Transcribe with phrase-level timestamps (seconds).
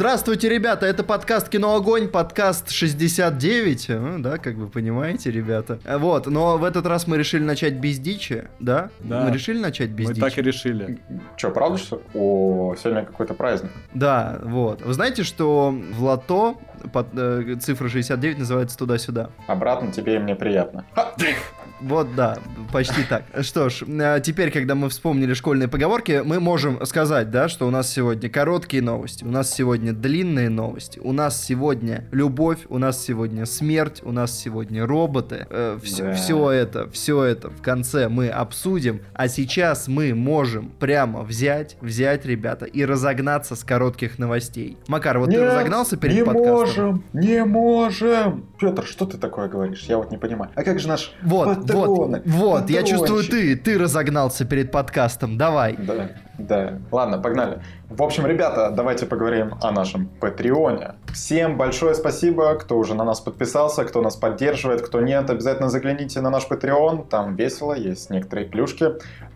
[0.00, 5.78] Здравствуйте, ребята, это подкаст «Кино Огонь», подкаст 69, ну, да, как вы понимаете, ребята.
[5.84, 8.88] Вот, но в этот раз мы решили начать без дичи, да?
[9.00, 9.26] Да.
[9.26, 10.24] Мы решили начать без Мы дичи?
[10.24, 11.00] так и решили.
[11.36, 12.02] Че, правда, что?
[12.14, 13.70] О, сегодня какой-то праздник.
[13.92, 14.80] Да, вот.
[14.80, 16.58] Вы знаете, что в лото
[16.94, 19.28] под, э, цифра 69 называется туда-сюда?
[19.48, 20.86] Обратно тебе и мне приятно.
[21.80, 22.38] Вот, да,
[22.72, 23.24] почти так.
[23.40, 27.70] Что ж, э, теперь, когда мы вспомнили школьные поговорки, мы можем сказать, да, что у
[27.70, 33.02] нас сегодня короткие новости, у нас сегодня длинные новости, у нас сегодня любовь, у нас
[33.02, 35.46] сегодня смерть, у нас сегодня роботы.
[35.82, 36.12] все, Да.
[36.14, 42.26] все это, все это в конце мы обсудим, а сейчас мы можем прямо взять, взять,
[42.26, 44.76] ребята, и разогнаться с коротких новостей.
[44.86, 46.50] Макар, вот ты Нет, разогнался перед не подкастом?
[46.52, 48.49] можем, не можем.
[48.60, 49.84] Петр, что ты такое говоришь?
[49.84, 50.52] Я вот не понимаю.
[50.54, 55.38] А как же наш Вот, вот, патроны, вот, я чувствую, ты, ты разогнался перед подкастом,
[55.38, 55.76] давай.
[55.78, 56.10] Да,
[56.46, 56.78] да.
[56.90, 57.60] Ладно, погнали.
[57.88, 60.94] В общем, ребята, давайте поговорим о нашем Патреоне.
[61.12, 66.20] Всем большое спасибо, кто уже на нас подписался, кто нас поддерживает, кто нет, обязательно загляните
[66.20, 68.92] на наш Patreon, там весело, есть некоторые плюшки.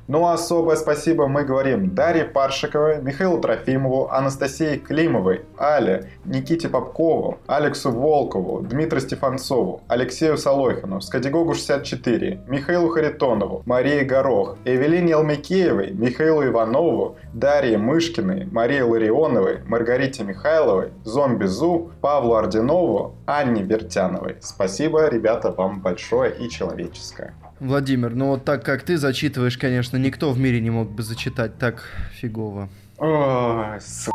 [0.06, 7.38] Ну а особое спасибо мы говорим Дарье Паршиковой, Михаилу Трофимову, Анастасии Климовой, Але, Никите Попкову,
[7.46, 16.44] Алексу Волкову, Дмитрию Стефанцову, Алексею Солохину, Скадигогу 64, Михаилу Харитонову, Марии Горох, Эвелине Алмикеевой, Михаилу
[16.44, 16.93] Иванову,
[17.32, 24.36] Дарье Мышкиной, Марии Ларионовой, Маргарите Михайловой, Зомби Зу, Павлу Ординову, Анне Вертяновой.
[24.40, 27.34] Спасибо, ребята, вам большое и человеческое.
[27.60, 31.58] Владимир, ну вот так как ты зачитываешь, конечно, никто в мире не мог бы зачитать
[31.58, 32.68] так фигово.
[32.98, 34.10] Ой, с***.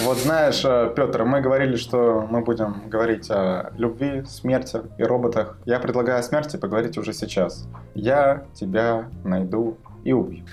[0.00, 0.62] Вот знаешь,
[0.94, 5.58] Петр, мы говорили, что мы будем говорить о любви, смерти и роботах.
[5.64, 7.66] Я предлагаю о смерти поговорить уже сейчас.
[7.94, 10.44] Я тебя найду и убью.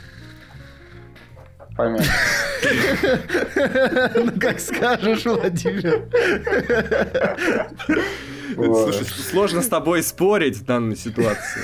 [1.76, 2.00] Пойми.
[4.16, 6.10] Ну как скажешь, Владимир.
[8.56, 11.62] Слушай, сложно с тобой спорить в данной ситуации.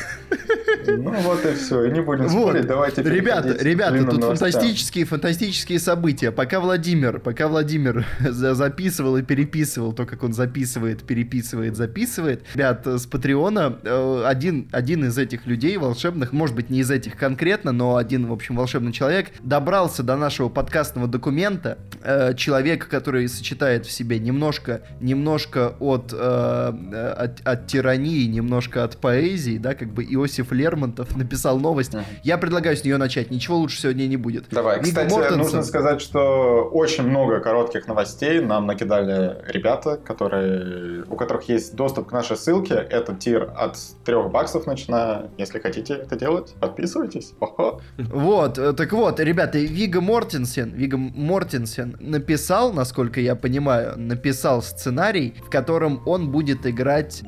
[0.88, 1.86] Ну вот и все.
[1.86, 2.68] И не будем Вот, спорить.
[2.68, 4.52] Давайте ребята, ребята, тут новостям.
[4.52, 6.32] фантастические, фантастические события.
[6.32, 12.44] Пока Владимир, пока Владимир за- записывал и переписывал то, как он записывает, переписывает, записывает.
[12.54, 17.16] Ребят, с Патреона э, один, один из этих людей волшебных, может быть, не из этих
[17.18, 21.78] конкретно, но один, в общем, волшебный человек, добрался до нашего подкастного документа.
[22.04, 28.98] Э, человек, который сочетает в себе немножко, немножко от, э, от, от тирании, немножко от
[28.98, 31.94] поэзии, да, как бы Иосиф Лермонтов написал новость.
[31.94, 32.03] Мгм.
[32.23, 33.31] Я предлагаю с нее начать.
[33.31, 34.45] Ничего лучше сегодня не будет.
[34.50, 35.38] Давай, Вигго кстати, Мортенсен.
[35.39, 42.09] нужно сказать, что очень много коротких новостей нам накидали ребята, которые, у которых есть доступ
[42.09, 42.75] к нашей ссылке.
[42.75, 45.29] Это тир от 3 баксов начиная.
[45.38, 47.34] Если хотите это делать, подписывайтесь.
[47.40, 47.81] Ого.
[47.97, 55.35] Вот, э, так вот, ребята, Вига Мортенсен, Вига Мортенсен написал, насколько я понимаю, написал сценарий,
[55.45, 57.23] в котором он будет играть...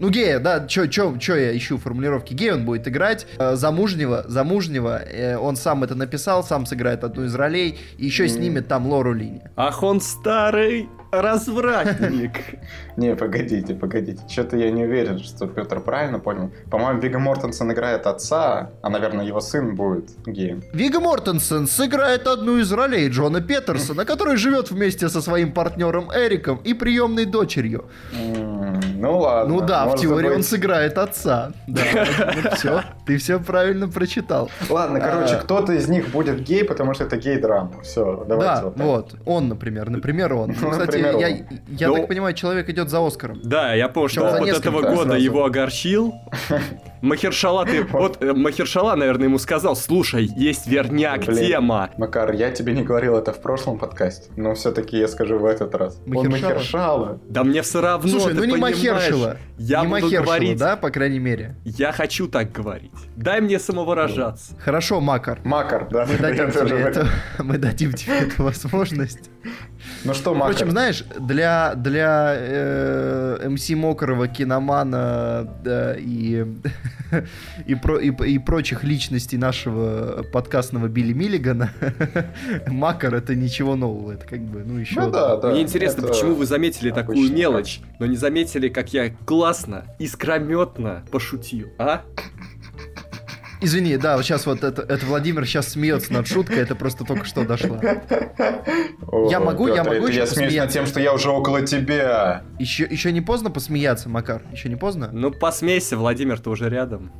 [0.00, 2.32] Ну, гея, да, чё, чё, чё я ищу формулировки?
[2.32, 7.24] Гея он будет играть, э, замужнего, замужнего, э, он сам это написал, сам сыграет одну
[7.24, 8.32] из ролей, и еще Мгм.
[8.32, 9.42] снимет там Лору Лини.
[9.56, 12.32] Ах, он старый развратник.
[12.96, 14.22] Не, погодите, погодите.
[14.28, 16.50] Что-то я не уверен, что Петр правильно понял.
[16.70, 20.62] По-моему, Вига Мортенсен играет отца, а, наверное, его сын будет геем.
[20.72, 26.60] Вига Мортенсен сыграет одну из ролей Джона Петерсона, который живет вместе со своим партнером Эриком
[26.64, 27.84] и приемной дочерью.
[28.12, 29.54] Ну ладно.
[29.54, 31.52] Ну да, в теории он сыграет отца.
[31.66, 31.82] Да,
[32.54, 34.50] все, ты все правильно прочитал.
[34.68, 35.38] Ладно, короче, А.
[35.38, 37.72] кто-то из них будет гей, потому что это гей-драма.
[37.82, 40.54] Все, давайте Да, вот он, например, например, он.
[40.70, 41.60] Кстати, я, он.
[41.68, 43.40] я Ну- так понимаю, человек идет за Оскаром.
[43.42, 45.24] Да, я помню, что опыт этого года сразу.
[45.24, 46.14] его огорчил.
[47.02, 47.82] Махершала, ты...
[47.84, 51.38] Вот э, Махершала, наверное, ему сказал, слушай, есть верняк, Блин.
[51.38, 51.90] тема.
[51.96, 55.74] Макар, я тебе не говорил это в прошлом подкасте, но все-таки я скажу в этот
[55.74, 55.98] раз.
[56.06, 56.50] Он Махершала?
[56.52, 57.20] Махершала.
[57.28, 58.56] Да мне все равно, Слушай, ты ну не.
[58.56, 59.38] Махершила.
[59.58, 61.56] Я не буду говорить, да, по крайней мере.
[61.64, 62.92] я хочу так говорить.
[63.16, 64.56] Дай мне самовыражаться.
[64.58, 65.40] Хорошо, Макар.
[65.44, 66.06] Макар, да.
[66.06, 69.30] Мы я дадим, тебе это, мы дадим тебе эту возможность.
[70.04, 70.52] Ну что, Макар?
[70.52, 76.46] Впрочем, знаешь, для, для э, МС Мокрого, киномана да, и,
[77.66, 81.70] и, про- и, и прочих личностей нашего подкастного Билли Миллигана,
[82.66, 84.12] Макар это ничего нового.
[84.12, 85.00] Это как бы, ну еще...
[85.00, 85.50] Ну да, да.
[85.50, 91.04] Мне интересно, это почему вы заметили такую мелочь, но не заметили, как я классно, искрометно
[91.10, 92.02] пошутил, а?
[93.62, 97.24] Извини, да, вот сейчас вот это, это Владимир сейчас смеется над шуткой, это просто только
[97.26, 97.76] что дошло.
[99.06, 100.72] О, Я могу- я Пётр, могу еще я смеюсь над посмеяться?
[100.78, 102.42] тем, что я уже около тебя.
[102.58, 104.42] Еще, еще не поздно посмеяться, Макар?
[104.52, 105.10] Еще не поздно?
[105.12, 107.12] Ну, посмейся, Владимир, ты уже рядом.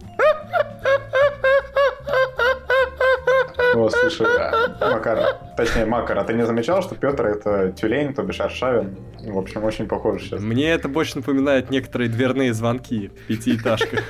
[3.74, 5.18] О, слушай, а, Макар,
[5.56, 8.96] точнее, Макар, а ты не замечал, что Петр это тюлень, то бишь Аршавин?
[9.24, 10.42] В общем, очень похоже сейчас.
[10.42, 14.00] Мне это больше напоминает некоторые дверные звонки в пятиэтажках.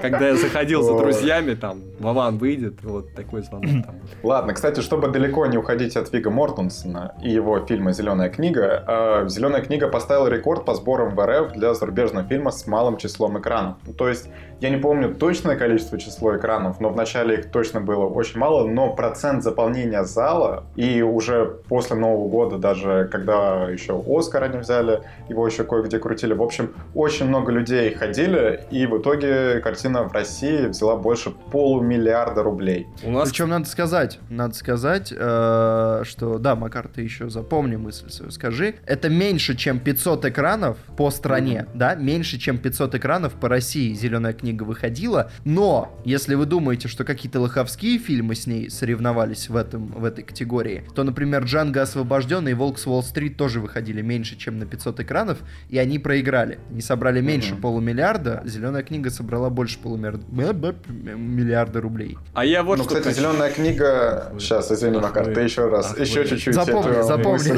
[0.00, 3.96] Когда я заходил за друзьями, там, Вован выйдет, вот такой звонок там.
[4.22, 9.28] Ладно, кстати, чтобы далеко не уходить от Вига Мортенсона и его фильма «Зеленая книга», э,
[9.28, 13.76] «Зеленая книга» поставила рекорд по сборам в РФ для зарубежного фильма с малым числом экранов.
[13.96, 14.28] То есть,
[14.60, 18.94] я не помню точное количество число экранов, но вначале их точно было очень мало, но
[18.94, 25.46] процент заполнения зала, и уже после Нового года, даже когда еще Оскар они взяли, его
[25.46, 30.66] еще кое-где крутили, в общем, очень много людей ходили, и в итоге картина в России
[30.66, 32.86] взяла больше полумиллиарда рублей.
[33.02, 33.28] У нас...
[33.28, 38.76] Причем надо сказать, надо сказать, э, что, да, Макар, ты еще запомни мысль свою, скажи,
[38.86, 41.78] это меньше, чем 500 экранов по стране, mm-hmm.
[41.78, 47.04] да, меньше, чем 500 экранов по России «Зеленая книга» выходила, но, если вы думаете, что
[47.04, 52.52] какие-то лоховские фильмы с ней соревновались в, этом, в этой категории, то, например, «Джанго освобожденный»
[52.52, 55.38] и «Волк с Уолл-стрит» тоже выходили меньше, чем на 500 экранов,
[55.68, 56.58] и они проиграли.
[56.70, 57.60] Они собрали меньше mm-hmm.
[57.60, 62.18] полумиллиарда, «Зеленая книга» собрала больше полумиллиарда рублей.
[62.34, 64.32] А я вот ну, что кстати, зеленая книга...
[64.38, 66.54] Сейчас, извини, Макар, ты еще раз, ах еще чуть-чуть.
[66.54, 67.52] Запомни, запомни.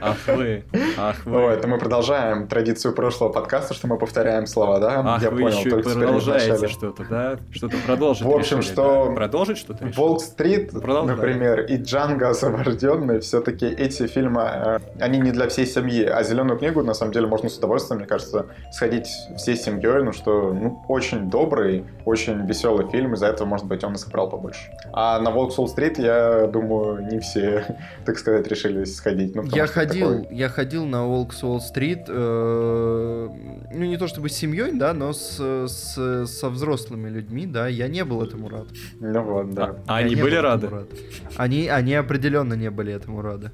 [0.00, 0.64] Ах вы, ах вы,
[0.96, 1.40] ах вы.
[1.40, 5.02] Это мы продолжаем традицию прошлого подкаста, что мы повторяем слова, да?
[5.04, 7.38] Ах, я вы понял, еще только продолжаете что-то, да?
[7.50, 9.12] Что-то продолжить В общем, что...
[9.14, 15.66] Продолжить что-то Волк-стрит, например, и Джанго освобожденный, все-таки эти фильмы, э, они не для всей
[15.66, 20.02] семьи, а зеленую книгу, на самом деле, можно с удовольствием, мне кажется, сходить всей семьей,
[20.02, 24.28] ну что, ну, очень добрый, очень веселый фильм, из-за этого, может быть, он и собрал
[24.28, 24.70] побольше.
[24.92, 27.64] А на Волк Солл-стрит, я думаю, не все,
[28.04, 29.34] так сказать, решились сходить.
[29.34, 30.36] Ну, я ходил, такой...
[30.36, 33.28] я ходил на Волк Солл-стрит, э,
[33.72, 37.88] ну, не то чтобы с семьей, да, но с, с, со взрослыми людьми, да, я
[37.88, 38.68] не был этому рад.
[39.00, 39.76] Ну вот, да.
[39.86, 40.68] А, они были рады?
[40.68, 40.88] Рад.
[41.36, 43.50] Они, они определенно не были этому рады.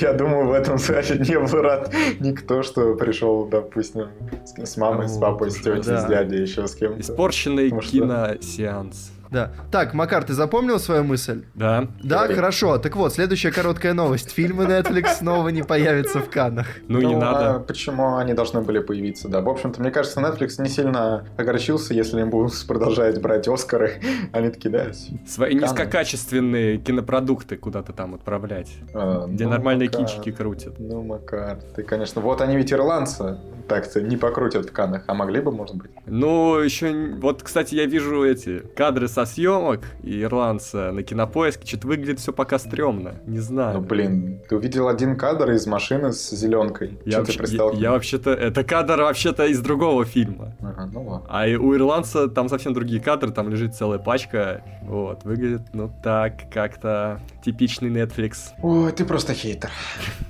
[0.00, 4.08] Я думаю, в этом случае не был рад никто, что пришел, допустим,
[4.56, 7.00] с мамой, с папой, с тетей, с дядей, еще с кем-то.
[7.00, 9.12] Испорченный киносеанс.
[9.30, 9.52] Да.
[9.70, 11.44] Так, Макар, ты запомнил свою мысль?
[11.54, 11.88] Да.
[12.02, 12.78] Да, хорошо.
[12.78, 14.30] Так вот, следующая короткая новость.
[14.30, 16.66] Фильмы Netflix снова не появятся в Каннах.
[16.88, 17.56] Ну, ну не надо.
[17.56, 19.40] А почему они должны были появиться, да?
[19.40, 23.94] В общем-то, мне кажется, Netflix не сильно огорчился, если им будут продолжать брать Оскары.
[24.32, 24.86] Они такие, да,
[25.26, 25.64] Свои Канны.
[25.64, 28.72] низкокачественные кинопродукты куда-то там отправлять.
[28.94, 30.78] А, где ну, нормальные Макар, кинчики крутят.
[30.78, 32.20] Ну, Макар, ты, конечно...
[32.20, 33.38] Вот они ведь ирландцы
[33.68, 35.90] так-то не покрутят в Каннах, а могли бы, может быть.
[36.06, 37.16] Ну, еще...
[37.20, 41.66] Вот, кстати, я вижу эти кадры со съемок и ирландца на кинопоиске.
[41.66, 43.14] Что-то выглядит все пока стрёмно.
[43.24, 43.78] Не знаю.
[43.78, 46.98] Ну, блин, ты увидел один кадр из машины с зеленкой.
[47.06, 48.30] Я, вообще, я, я вообще-то...
[48.32, 50.54] Это кадр вообще-то из другого фильма.
[50.60, 51.26] Ага, ну ладно.
[51.30, 54.62] А у ирландца там совсем другие кадры, там лежит целая пачка.
[54.82, 58.50] Вот, выглядит, ну так, как-то типичный Netflix.
[58.62, 59.70] Ой, ты просто хейтер.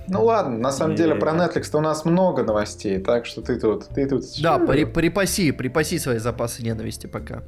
[0.06, 3.88] Ну ладно, на самом деле про Netflix-то у нас много новостей, так что ты тут...
[3.88, 4.22] Ты тут...
[4.40, 7.42] Да, при, припаси, припаси свои запасы ненависти пока.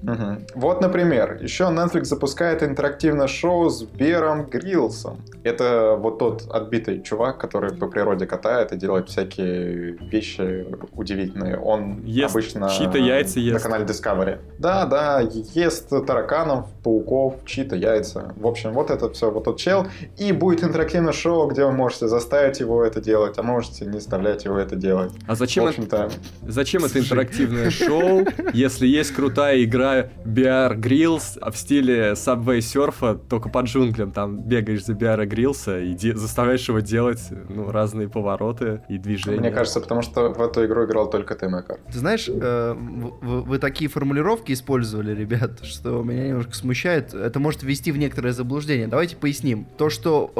[0.56, 5.20] Вот, например, еще Netflix запускает интерактивное шоу с Бером Грилсом.
[5.42, 11.58] Это вот тот отбитый чувак, который по природе катает и делает всякие вещи удивительные.
[11.58, 13.54] Он ест обычно чьи-то яйца ест.
[13.54, 14.38] на канале Discovery.
[14.58, 18.32] Да, да, ест тараканов, пауков, чьи-то яйца.
[18.36, 19.86] В общем, вот это все, вот тот чел.
[20.16, 24.44] И будет интерактивное шоу, где вы можете заставить его это делать, а можете не заставлять
[24.44, 25.12] его это делать.
[25.26, 26.10] А зачем, это,
[26.42, 30.78] зачем это интерактивное шоу, если есть крутая игра Bear
[31.18, 36.14] Grylls в стиле Subway серфа, только по джунглям, там бегаешь за Bear Grylls и де-
[36.16, 39.38] заставляешь его делать ну, разные повороты и движения.
[39.40, 41.78] Мне кажется, потому что в эту игру играл только ты, Макар.
[41.92, 47.14] Ты знаешь, э, вы, вы такие формулировки использовали, ребят, что меня немножко смущает.
[47.14, 48.86] Это может ввести в некоторое заблуждение.
[48.86, 49.66] Давайте поясним.
[49.76, 50.32] То, что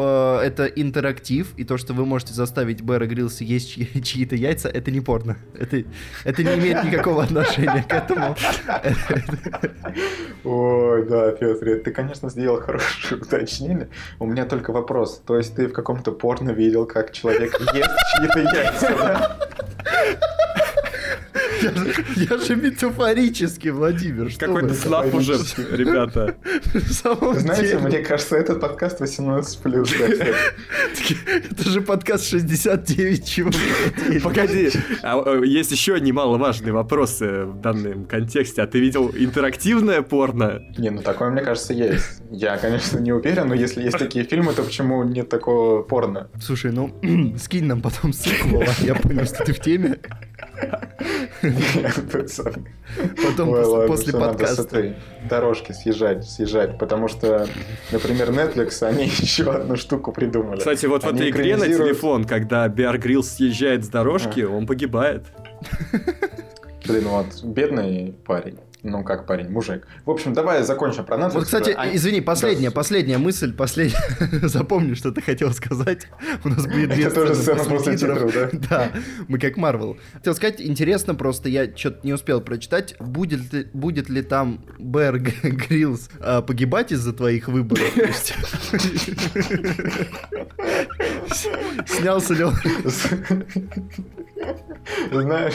[0.43, 4.69] э, это интерактив, и то, что вы можете заставить Бэра Гриллса есть чьи- чьи-то яйца,
[4.69, 5.37] это не порно.
[5.59, 5.83] Это,
[6.25, 8.37] это не имеет никакого отношения к этому.
[10.69, 13.89] Ой, да, Петр, ты, конечно, сделал хорошее уточнение.
[14.19, 15.23] У меня только вопрос.
[15.27, 19.39] То есть ты в каком-то порно видел, как человек ест чьи-то яйца?
[21.63, 24.31] Я же, я же метафорически, Владимир.
[24.39, 25.39] Какой-то слав уже,
[25.73, 26.37] ребята.
[26.73, 27.79] Знаете, деле.
[27.79, 29.93] мне кажется, этот подкаст 18 плюс.
[31.51, 33.51] Это же подкаст 69 чего.
[34.23, 34.71] Погоди,
[35.03, 38.63] а, а, есть еще немаловажные вопросы в данном контексте.
[38.63, 40.63] А ты видел интерактивное порно?
[40.77, 42.23] Не, ну такое, мне кажется, есть.
[42.31, 46.29] Я, конечно, не уверен, но если есть такие фильмы, то почему нет такого порно?
[46.41, 46.95] Слушай, ну
[47.39, 49.99] скинь нам потом ссылку, я понял, что ты в теме.
[53.25, 54.95] Потом после, подкаста.
[55.29, 57.47] дорожки съезжать, съезжать, потому что,
[57.93, 60.59] например, Netflix, они еще одну штуку придумали.
[60.59, 65.27] Кстати, вот в этой игре на телефон, когда Биар Гриллс съезжает с дорожки, он погибает.
[66.87, 68.59] Блин, вот, бедный парень.
[68.91, 69.87] Ну, как парень, мужик.
[70.07, 71.31] В общем, давай закончим про Netflix.
[71.33, 72.75] Вот, кстати, А- извини, последняя, Да.
[72.75, 73.99] последняя мысль, последняя.
[74.49, 76.07] Запомни, что ты хотел сказать.
[76.45, 78.51] У нас будет две Это тоже сцена после титров, да?
[78.71, 78.91] Да,
[79.29, 79.99] мы как Марвел.
[80.15, 85.19] Хотел сказать, интересно просто, я что-то не успел прочитать, будет ли, будет ли там Бэр
[85.43, 87.85] Гриллс а, погибать из-за твоих выборов?
[91.87, 92.55] Снялся ли он?
[95.13, 95.55] Знаешь,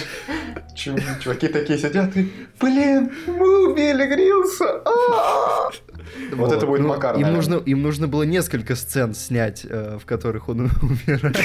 [0.75, 4.81] чу- чуваки такие сидят и, блин, мы убили Грилса!
[4.85, 5.69] а!»
[6.31, 10.49] Вот это будет Макар, Им нужно, им нужно было несколько сцен снять, э, в которых
[10.49, 11.37] он умирает.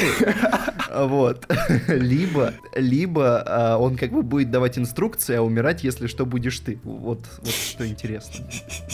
[0.94, 1.46] Вот.
[1.88, 6.78] Либо, либо а, он как бы будет давать инструкции, а умирать, если что, будешь ты.
[6.82, 8.46] Вот, вот что интересно.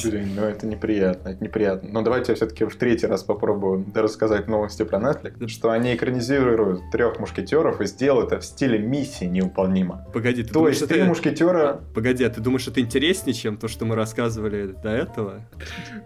[0.02, 1.88] Блин, ну это неприятно, это неприятно.
[1.92, 6.90] Но давайте я все-таки в третий раз попробую рассказать новости про Netflix, что они экранизируют
[6.90, 10.06] трех мушкетеров и сделают это в стиле миссии невыполнима.
[10.12, 11.80] Погоди, ты То думаешь, есть три мушкетера...
[11.94, 15.42] Погоди, а ты думаешь, это интереснее, чем то, что мы рассказывали до этого?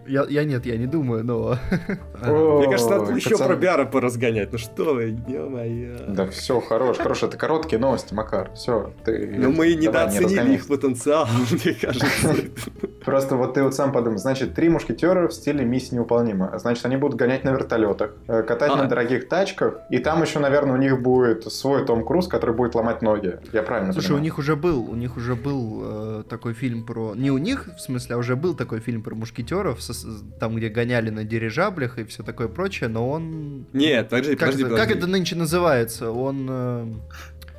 [0.07, 1.57] Я, я нет, я не думаю, но...
[2.21, 4.51] Мне кажется, надо еще про Биара поразгонять.
[4.51, 5.97] Ну что вы, ё-моё.
[6.09, 8.93] Да все, хорош, хорош, это короткие новости, Макар, все.
[9.05, 9.35] Ты...
[9.37, 12.35] Но Ну, мы недооценили их потенциал, мне кажется.
[13.05, 16.57] Просто вот ты вот сам подумай, значит, три мушкетера в стиле миссия невыполнима.
[16.59, 18.75] Значит, они будут гонять на вертолетах, э, катать А.
[18.75, 22.75] на дорогих тачках, и там еще, наверное, у них будет свой Том Круз, который будет
[22.75, 23.39] ломать ноги.
[23.53, 27.13] Я правильно Слушай, у них уже был, у них уже был э, такой фильм про...
[27.15, 29.93] Не у них, в смысле, а уже был такой фильм про мушкетеров, со-
[30.39, 33.65] там, где гоняли на дирижаблях и все такое прочее, но он...
[33.73, 34.97] Нет, подожди, Как, подожди, это, как подожди.
[34.99, 36.11] это нынче называется?
[36.11, 36.93] Он э,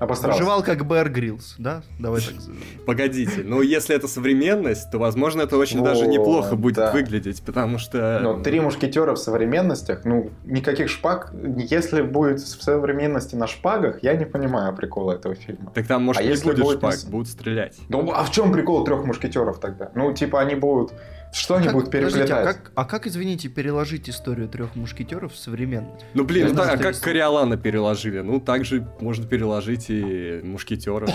[0.00, 0.38] Обосрался.
[0.38, 1.83] выживал как Бэр Гриллс, да?
[1.99, 2.35] Давай так.
[2.87, 8.19] Погодите, ну если это современность, то, возможно, это очень даже неплохо будет выглядеть, потому что...
[8.23, 11.33] Но три мушкетера в современностях, ну, никаких шпаг.
[11.57, 15.71] Если будет в современности на шпагах, я не понимаю прикола этого фильма.
[15.75, 17.76] Так там, может, А не будет шпаг, будут стрелять.
[17.90, 19.90] Ну, а в чем прикол трех мушкетеров тогда?
[19.95, 20.95] Ну, типа, они будут...
[21.32, 22.46] Что они Как- будут подождите, переплетать?
[22.46, 26.04] а как, а как, извините, переложить историю трех мушкетеров в современность?
[26.14, 26.99] Ну, блин, ну так, а как.
[26.99, 28.20] Кориолана переложили?
[28.20, 31.06] Ну, также можно переложить и мушкетера.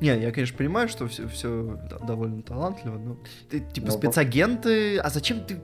[0.00, 3.16] Не, я, конечно, понимаю, что все, все довольно талантливо, но
[3.48, 5.60] ты, типа Ну, спецагенты, а зачем ты...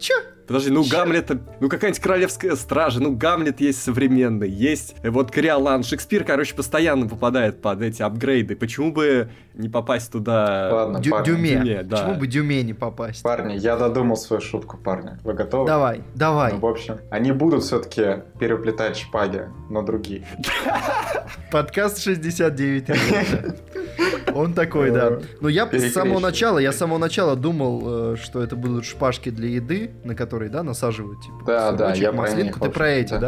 [0.00, 0.14] Чё?
[0.46, 0.90] Подожди, ну Чё?
[0.96, 1.30] Гамлет,
[1.60, 7.06] ну какая-нибудь королевская стража, ну Гамлет есть современный, есть э, вот Кориолан, Шекспир, короче, постоянно
[7.06, 8.56] попадает под эти апгрейды.
[8.56, 10.70] Почему бы не попасть туда?
[10.72, 11.26] Ладно, Дю- парни.
[11.26, 11.50] Дюме.
[11.50, 11.96] Дюме, да.
[11.98, 13.22] Почему бы Дюме не попасть?
[13.22, 15.18] Парни, я додумал свою шутку, парни.
[15.22, 15.66] Вы готовы?
[15.68, 16.54] Давай, давай.
[16.54, 20.26] Ну, в общем, они будут все-таки переплетать шпаги, но другие.
[21.52, 23.56] Подкаст 69 минут.
[24.34, 25.18] Он такой, да.
[25.40, 29.30] Но я с самого начала, я с самого начала думал, э, что это будут шпажки
[29.30, 32.58] для еды, на которые, да, насаживают, типа, Да, да, я про маслинку.
[32.60, 33.18] них, Ты про эти, да.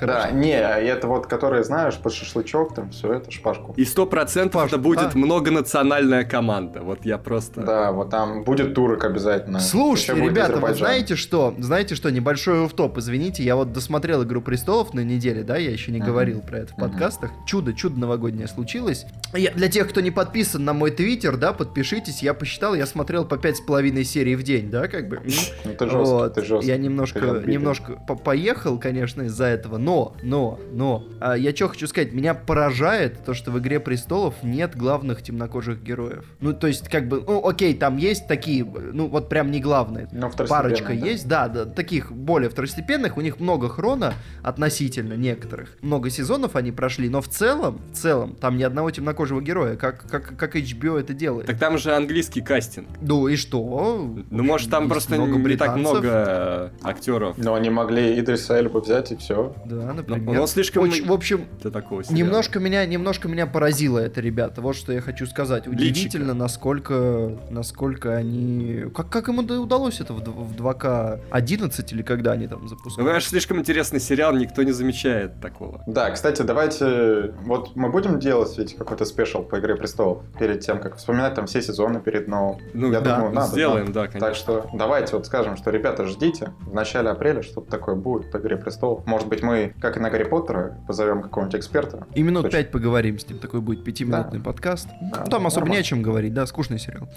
[0.00, 0.06] да?
[0.06, 3.74] Да, не, это вот, которые, знаешь, под шашлычок, там, все это, шпажку.
[3.76, 5.18] И сто процентов это будет а?
[5.18, 6.80] многонациональная команда.
[6.82, 7.60] Вот я просто...
[7.62, 9.60] Да, вот там будет турок обязательно.
[9.60, 11.54] Слушайте, ребята, вы знаете что?
[11.58, 12.10] Знаете что?
[12.10, 16.06] Небольшой офф-топ, извините, я вот досмотрел «Игру престолов» на неделе, да, я еще не Мгм.
[16.06, 16.90] говорил про это в Мгм.
[16.90, 17.30] подкастах.
[17.46, 19.04] Чудо, чудо новогоднее случилось.
[19.34, 23.24] Я- для тех, кто не подписан на мой твиттер, да, подпишитесь, я посчитал, я смотрел
[23.24, 25.16] по пять с половиной серий в день, да, как бы.
[25.16, 25.22] М?
[25.64, 25.72] Ну,
[26.10, 26.68] Вот, ты жесткий.
[26.68, 31.86] Я немножко, немножко по- поехал, конечно, из-за этого, но, но, но, а, я что хочу
[31.86, 36.24] сказать, меня поражает то, что в «Игре престолов» нет главных темнокожих героев.
[36.40, 40.06] Ну, то есть, как бы, ну, окей, там есть такие, ну, вот прям не главные.
[40.06, 41.06] Второстепенный, Парочка да.
[41.06, 45.76] есть, да, да, таких более второстепенных, у них много хрона относительно некоторых.
[45.80, 50.08] Много сезонов они прошли, но в целом, в целом, там ни одного темнокожего героя, как,
[50.08, 51.46] как, как HBO это делает.
[51.46, 52.88] Так там же английский кастинг.
[53.00, 54.14] Ну и что?
[54.30, 55.99] Ну, может, там Есть просто много не так британцев.
[56.08, 57.36] Много актеров.
[57.38, 59.54] Но они могли Идриса Эльба взять и все.
[59.64, 60.40] Да, Но например.
[60.40, 62.18] он слишком Оч- в общем, для такого сериала.
[62.18, 64.60] немножко меня, немножко меня поразило это, ребята.
[64.60, 65.66] Вот что я хочу сказать.
[65.66, 68.84] Удивительно, насколько, насколько они...
[68.94, 73.04] Как, как им уда- удалось это в, в 2К11 или когда они там Ну, запускали?
[73.04, 75.82] понимаешь, слишком интересный сериал, никто не замечает такого.
[75.86, 77.32] Да, кстати, давайте...
[77.44, 81.46] Вот мы будем делать ведь какой-то спешл по «Игре престолов» перед тем, как вспоминать там
[81.46, 82.60] все сезоны перед новым.
[82.74, 83.92] Ну, Я да, думаю, надо, сделаем, надо.
[83.92, 84.20] да, конечно.
[84.26, 86.52] Так что давайте вот скажем, что, ребята, ждите.
[86.60, 89.06] В начале апреля что-то такое будет по «Игре престолов».
[89.06, 92.06] Может быть, мы, как и на «Гарри Поттера», позовем какого-нибудь эксперта.
[92.14, 92.58] И минут Точно.
[92.58, 93.38] пять поговорим с ним.
[93.38, 94.88] Такой будет пятиминутный подкаст.
[95.00, 97.08] Да, Ну, там особо не о чем говорить, да, скучный сериал.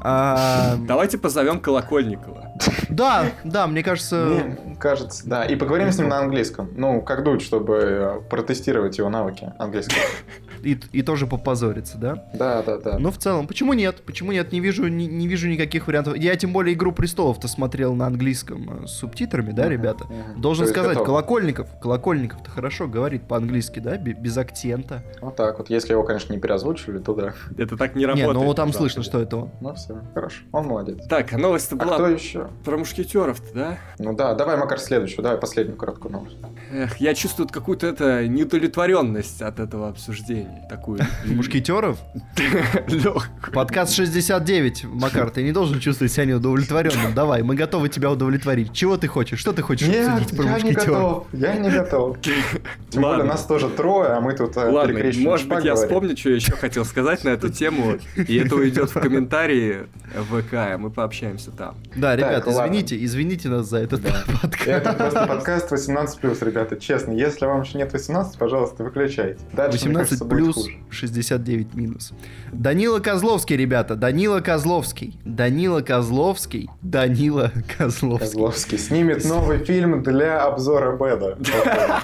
[0.00, 2.52] А, Давайте позовем Колокольникова.
[2.88, 4.16] да, да, мне кажется...
[4.64, 5.44] Мне кажется, да.
[5.44, 6.70] И поговорим с ним на английском.
[6.76, 10.02] Ну, как дуть, чтобы протестировать его навыки английского.
[10.72, 12.24] и, и тоже попозориться, да?
[12.34, 12.98] Да, да, да.
[12.98, 14.02] Но в целом, почему нет?
[14.04, 14.52] Почему нет?
[14.52, 16.16] Не вижу, не, не вижу никаких вариантов.
[16.16, 20.04] Я тем более «Игру престолов»-то смотрел на английском э, с субтитрами, да, ребята?
[20.06, 20.40] мгм.
[20.40, 21.06] Должен То сказать, готов.
[21.06, 25.02] Колокольников, Колокольников-то хорошо говорит по-английски, да, бе- без акцента.
[25.20, 25.70] Вот так вот.
[25.70, 27.34] Если его, конечно, не переозвучивали, то да.
[27.56, 28.34] Это так не Не, работает.
[28.34, 29.50] ну там слышно, что это он.
[29.60, 30.42] Ну все, хорошо.
[30.52, 31.06] Он молодец.
[31.08, 32.48] Так, а новость-то А была кто еще?
[32.64, 33.78] про мушкетеров-то, да?
[33.98, 35.22] Ну да, давай, Макар, следующую.
[35.22, 36.36] Давай последнюю короткую новость.
[36.72, 40.55] Эх, я чувствую какую-то это неудовлетворенность от этого обсуждения.
[40.68, 41.98] Такую Мушкетеров?
[43.52, 47.14] Подкаст 69, Макар, ты не должен чувствовать себя неудовлетворенным.
[47.14, 48.72] Давай, мы готовы тебя удовлетворить.
[48.72, 49.38] Чего ты хочешь?
[49.38, 50.86] Что ты хочешь Нет, обсудить про я не мушкетеров?
[50.86, 51.26] готов.
[51.32, 52.16] Я не готов.
[52.90, 53.24] Тем более Ладно.
[53.24, 56.52] нас тоже трое, а мы тут э, Ладно, может быть, я вспомню, что я еще
[56.52, 59.86] хотел сказать на эту тему, и это уйдет в комментарии
[60.16, 61.76] в ВК, и мы пообщаемся там.
[61.94, 64.66] Да, ребят, извините, извините нас за этот подкаст.
[64.66, 67.12] Это просто подкаст 18+, ребята, честно.
[67.12, 69.38] Если вам еще нет 18, пожалуйста, выключайте.
[69.52, 70.76] Дальше, мне 18 кажется, будет плюс, хуже.
[70.90, 72.12] 69 минус.
[72.52, 75.18] Данила Козловский, ребята, Данила Козловский.
[75.24, 76.70] Данила Козловский.
[76.82, 78.26] Данила Козловский.
[78.26, 81.36] Козловский снимет новый фильм для обзора Беда.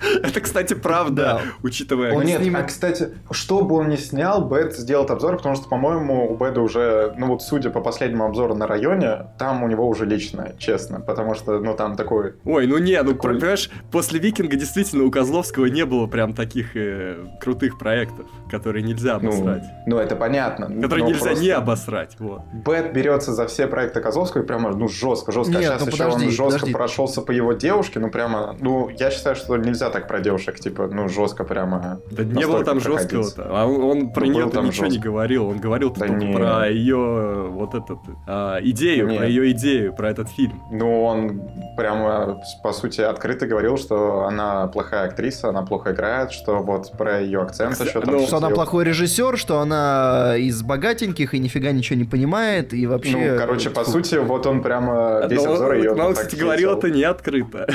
[0.22, 1.40] Это, кстати, правда, Да.
[1.62, 2.12] учитывая...
[2.14, 6.30] Он нет, а, кстати, что бы он ни снял, Бэд сделает обзор, потому что, по-моему,
[6.30, 10.06] у Бэда уже, ну вот, судя по последнему обзору на районе, там у него уже
[10.06, 12.34] личное, честно, потому что, ну, там такой...
[12.44, 16.76] Ой, ну не, ну Такой- понимаешь, после Викинга действительно у Козловского не было прям таких
[16.76, 19.64] э, крутых проектов, которые нельзя Ну, обосрать.
[19.86, 20.66] ну, это понятно.
[20.66, 22.42] которые нельзя просто не обосрать, вот.
[22.52, 25.52] Бэт берется за все проекты Козловского и прямо, ну, жестко, жестко.
[25.58, 26.72] Нет, а сейчас ну, еще подожди, он жестко подожди.
[26.72, 30.88] прошелся по его девушке, ну, прямо, ну, я считаю, что нельзя так про девушек, типа,
[30.88, 32.00] ну, жестко прямо.
[32.10, 33.10] Да не было там проходить.
[33.10, 33.46] жесткого-то.
[33.50, 35.00] А он, про Ну, нее ничего не жестко.
[35.08, 35.48] говорил.
[35.48, 36.34] Он говорил Да только не.
[36.34, 39.18] про ее вот этот а, идею, Нет.
[39.18, 40.62] про ее идею, про этот фильм.
[40.70, 41.42] Ну, он
[41.76, 47.20] прямо, по сути, открыто говорил, что она плохая актриса, она плохо играет, что вот про
[47.20, 48.14] ее акцент Кстати, еще там...
[48.14, 52.86] ну, Что она плохой режиссер, что она из богатеньких и нифига ничего не понимает, и
[52.86, 53.16] вообще...
[53.32, 53.92] Ну, короче, по Фу.
[53.92, 55.92] сути, вот он прямо весь Но обзор он, ее...
[55.92, 57.66] он, кстати, говорил это не открыто.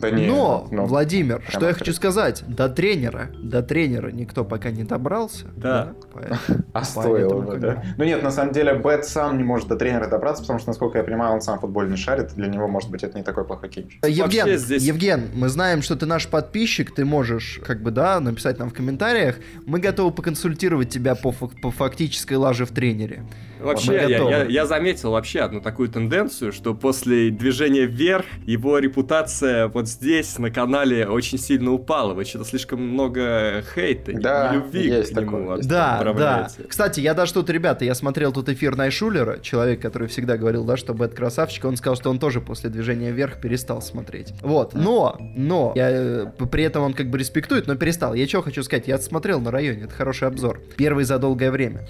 [0.00, 4.44] Да не, Но, ну, Владимир, прям что я хочу сказать, до тренера, до тренера никто
[4.44, 5.46] пока не добрался.
[5.56, 5.92] Да.
[6.12, 6.38] поэтому-
[6.72, 7.84] А стоило бы, да?
[7.96, 10.98] Ну нет, на самом деле Bad сам не может до тренера добраться, потому что, насколько
[10.98, 13.68] я понимаю, он сам футбол не шарит, для него, может быть, это не такой плохой
[13.68, 14.04] кинчик.
[14.04, 18.18] Евген, Вообще здесь- Евген, мы знаем, что ты наш подписчик, ты можешь, как бы, да,
[18.20, 19.36] написать нам в комментариях.
[19.66, 23.22] Мы готовы поконсультировать тебя по, фак- по фактической лаже в тренере.
[23.60, 29.68] Вообще, я, я- я заметил вообще одну такую тенденцию, что после движения вверх его репутация
[29.68, 32.14] вот здесь, на канале, очень сильно упала.
[32.14, 36.48] Вы что-то слишком много хейта, и Да, любви есть к нему от- Да, да.
[36.68, 40.76] Кстати, я даже тут, ребята, я смотрел тут эфир Найшулера, человек, который всегда говорил, да,
[40.76, 44.32] что Бэт красавчик, он сказал, что он тоже после движения вверх перестал смотреть.
[44.42, 48.14] Вот, но, но, я, э, при этом он как бы респектует, но перестал.
[48.14, 50.60] Я что хочу сказать, я смотрел на районе, это хороший обзор.
[50.76, 51.86] Первый за долгое время.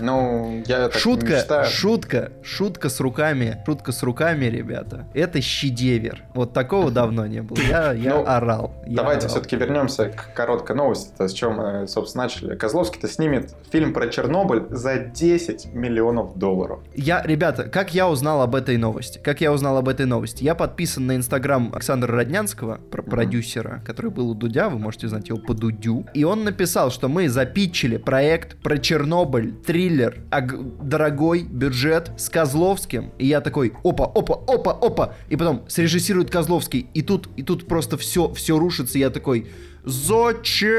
[0.00, 1.66] Ну, я так не шутка, считаю.
[1.66, 5.06] шутка, шутка с руками, шутка с руками, ребята.
[5.14, 6.22] Это щедевер.
[6.34, 7.58] Вот такого давно не было.
[7.60, 8.72] Я, я Ну, орал.
[8.86, 12.54] я Давайте все-таки вернемся к короткой новости, с чем мы, собственно, начали.
[12.54, 16.80] Козловский-то снимет фильм про Чернобыль за 10 миллионов долларов.
[16.94, 19.18] Я, ребята, как я узнал об этой новости?
[19.22, 20.42] Как я узнал об этой новости?
[20.44, 23.10] Я подписан на инстаграм Александра Роднянского, пр- Мгм.
[23.10, 26.06] продюсера, который был у Дудя, вы можете знать его по Дудю.
[26.14, 30.16] И он написал, что мы запитчили проект про Чернобыль, триллер,
[30.82, 33.12] дорогой бюджет с Козловским.
[33.18, 35.14] И я такой, опа, опа, опа, опа.
[35.28, 36.88] И потом срежиссирует Козловский.
[36.94, 38.98] И тут, и тут просто все, все рушится.
[38.98, 39.46] Я такой,
[39.84, 40.74] зачем?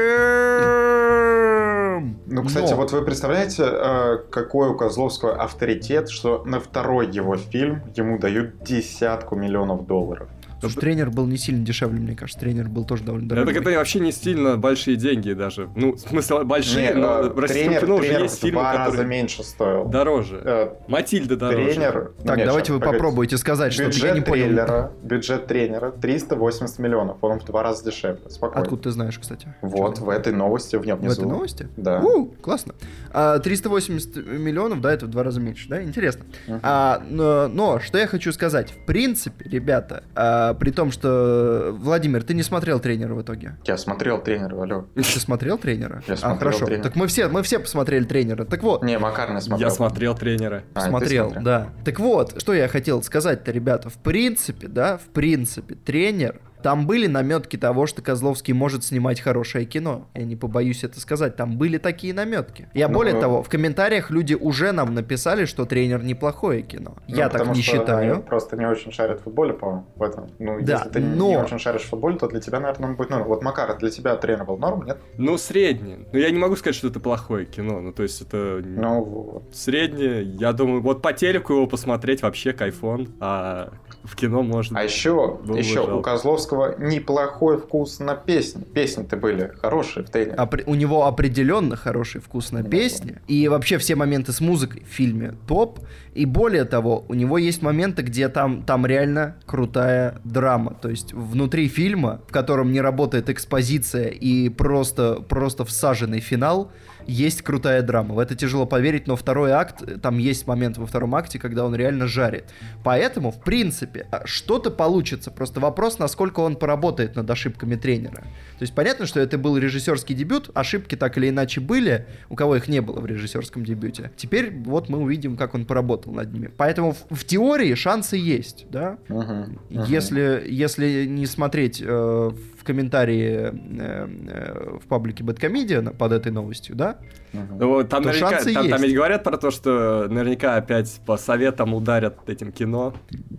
[2.26, 7.36] Ну, кстати, Но- вот вы представляете, э, какой у Козловского авторитет, что на второй его
[7.36, 10.28] фильм ему дают десятку миллионов долларов.
[10.60, 12.40] Слушай, тренер был не сильно дешевле, мне кажется.
[12.40, 13.52] Тренер был тоже довольно дорогой.
[13.54, 15.68] так это вообще не сильно большие деньги даже.
[15.76, 18.40] Ну, в смысле, большие, Не, но э, в российском тренер, кино уже тренер есть в
[18.40, 19.84] фильмы, два раза которые меньше стоил.
[19.86, 20.40] дороже.
[20.44, 21.72] Э, Матильда дороже.
[21.72, 22.12] Тренер...
[22.18, 22.98] ну, Так, нет, давайте вы погодите.
[22.98, 24.44] попробуйте сказать, что я Бюджет не понял.
[24.44, 28.28] трейлера, бюджет тренера 380 миллионов, он в два раза дешевле.
[28.28, 28.62] Спокойно.
[28.62, 29.54] Откуда ты знаешь, кстати?
[29.62, 31.68] Вот, в этой новости, в нем В этой новости?
[31.76, 32.00] Да.
[32.00, 32.74] У, классно.
[33.12, 35.82] А, 380 миллионов, да, это в два раза меньше, да?
[35.82, 36.24] Интересно.
[36.46, 36.60] Мгм.
[36.62, 38.72] А, но, но, что я хочу сказать.
[38.72, 41.76] В принципе, ребята, а, при том, что...
[41.78, 43.56] Владимир, ты не смотрел тренера в итоге?
[43.64, 44.86] Я смотрел тренера, алло.
[44.94, 46.02] Ты смотрел тренера?
[46.06, 46.66] Я а, смотрел хорошо.
[46.66, 46.82] «Тренера».
[46.82, 48.44] Так мы все, мы все посмотрели тренера.
[48.44, 49.68] Так вот, Не, Макар не смотрел.
[49.68, 50.62] Я смотрел тренера.
[50.74, 51.32] А, смотрел.
[51.40, 51.68] да.
[51.84, 53.90] Так вот, что я хотел сказать-то, ребята.
[53.90, 59.64] В принципе, да, в принципе, тренер Там были наметки того, что Козловский может снимать хорошее
[59.64, 60.08] кино.
[60.14, 61.36] Я не побоюсь это сказать.
[61.36, 62.68] Там были такие наметки.
[62.74, 66.96] Я Ну, более э, того, в комментариях люди уже нам написали, что тренер неплохое кино.
[67.08, 68.22] Ну, Я так не что они считаю.
[68.22, 70.30] просто не очень шарят в футболе, по в этом.
[70.38, 72.96] Ну, Да, если ты но- не очень шаришь в футболе, то для тебя, наверное, он
[72.96, 73.24] будет норм.
[73.24, 74.98] Вот Макар, для тебя тренер был норм, нет?
[75.16, 76.06] Ну, средний.
[76.12, 77.80] Ну, я не могу сказать, что это плохое кино.
[77.80, 79.44] Ну, то есть, это Ну, вот.
[79.54, 80.22] среднее.
[80.22, 83.70] Я думаю, вот по телеку его посмотреть вообще кайфон, а
[84.04, 84.78] в кино можно...
[84.78, 86.02] А еще, еще у.
[86.02, 88.62] Козловского неплохой вкус на песни.
[88.62, 90.36] Песни-то были хорошие в тренере.
[90.36, 93.16] Опре- у него определенно хороший вкус на песни.
[93.26, 95.80] И вообще все моменты с музыкой в фильме топ.
[96.14, 100.74] И более того, у него есть моменты, где там, там реально крутая драма.
[100.80, 106.72] То есть внутри фильма, в котором не работает экспозиция и просто, просто всаженный финал,
[107.08, 108.14] есть крутая драма.
[108.14, 111.74] В это тяжело поверить, но второй акт, там есть момент во втором акте, когда он
[111.74, 112.44] реально жарит.
[112.84, 115.30] Поэтому, в принципе, а, что-то получится.
[115.30, 118.22] Просто вопрос, насколько он поработает над ошибками тренера.
[118.58, 122.56] То есть понятно, что это был режиссерский дебют, ошибки так или иначе были, у кого
[122.56, 124.12] их не было в режиссерском дебюте.
[124.16, 126.50] Теперь вот мы увидим, как он поработал над ними.
[126.56, 128.98] Поэтому в, в теории шансы есть, да?
[129.08, 129.84] Мгм, мгм.
[129.84, 132.30] Если, если не смотреть э,
[132.68, 136.98] комментарии э, э, в паблике Бэткомедиана под этой новостью, да?
[137.32, 138.84] Ну, там, То наверняка, шансы там, там есть.
[138.84, 142.92] ведь говорят про то, что наверняка опять по советам ударят этим кино.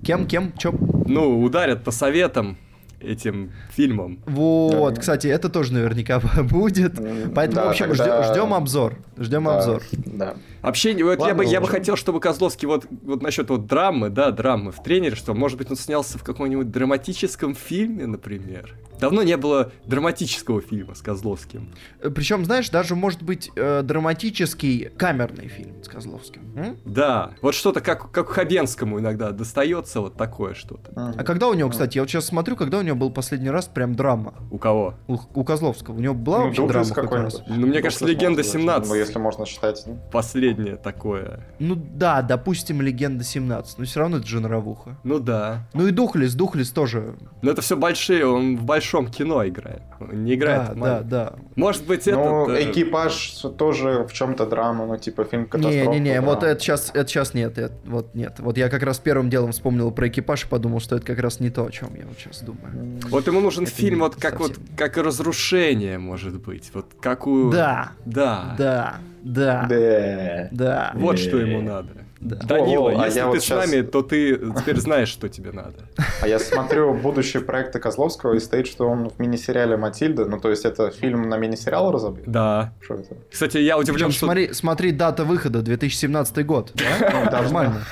[0.03, 0.73] Кем, кем, чё?
[1.05, 2.57] Ну, ударят по советам
[3.01, 4.19] этим фильмам.
[4.25, 4.99] Вот, Да.
[5.01, 6.95] кстати, это тоже наверняка будет.
[7.33, 8.95] Поэтому, да, в общем, тогда- ждем, ждем обзор.
[9.17, 9.83] Ждем Да, обзор.
[9.91, 10.35] Да.
[10.61, 14.09] Вообще, вот я, Ладно, бы, я бы хотел, чтобы Козловский вот, вот насчет вот драмы,
[14.09, 18.75] да, драмы в тренере, что, может быть, он снялся в каком-нибудь драматическом фильме, например.
[18.99, 21.69] Давно не было драматического фильма с Козловским.
[22.13, 26.41] Причем, знаешь, даже может быть э, драматический камерный фильм с Козловским.
[26.57, 26.77] М?
[26.83, 30.91] Да, вот что-то как, как Хабенскому иногда достается, вот такое что-то.
[31.17, 33.65] А когда у него, кстати, я вот сейчас смотрю, когда у него был последний раз
[33.67, 34.33] прям драма?
[34.51, 34.95] У кого?
[35.07, 35.95] У, у Козловского.
[35.95, 37.43] У него была Ну, вообще драма хоть раз?
[37.47, 38.63] Ну, мне кажется, «Легенда может быть.
[38.65, 38.85] 17».
[38.87, 39.83] Ну, если можно считать.
[39.85, 39.99] ну.
[40.11, 41.45] Последнее такое.
[41.59, 44.97] Ну да, допустим, Легенда 17, но все равно это же норовуха.
[45.03, 45.67] Ну да.
[45.73, 47.15] Ну и Духлес, Духлес тоже.
[47.41, 49.81] Но это все большие, он в большом кино играет.
[49.99, 51.33] Он не играет да, в да, да.
[51.55, 52.57] Может быть, Ну, этот...
[52.67, 55.77] э, экипаж тоже в чем-то драма, ну, типа фильм катастрофа.
[55.89, 58.39] Не-не-не, вот это сейчас, это сейчас нет, это- вот нет.
[58.39, 61.39] Вот я как раз первым делом вспомнил про экипаж и подумал, что это как раз
[61.39, 62.78] не то, о чем я вот сейчас думаю.
[63.09, 66.69] Вот ему нужен Это фильм, вот как вот, как разрушение, может быть.
[66.73, 67.49] Вот как у...
[67.51, 68.55] Да, Да.
[68.57, 70.47] да, да, Да.
[70.51, 70.91] да.
[70.95, 71.89] Вот что ему надо.
[72.21, 72.35] Да.
[72.35, 75.29] Данила, О, а если я ты вот с щас- нами, то ты теперь знаешь, что
[75.29, 75.75] тебе надо.
[76.21, 80.49] А я смотрю будущие проекты Козловского, и стоит, что он в мини-сериале «Матильда», ну, то
[80.49, 82.29] есть это фильм на мини-сериал разобьет?
[82.29, 82.73] Да.
[82.81, 83.15] Что это?
[83.31, 84.25] Кстати, я удивлен, Причем что...
[84.25, 86.73] смотри, смотри, дата выхода 2017 год.
[86.75, 87.29] да?
[87.31, 87.83] Нормально.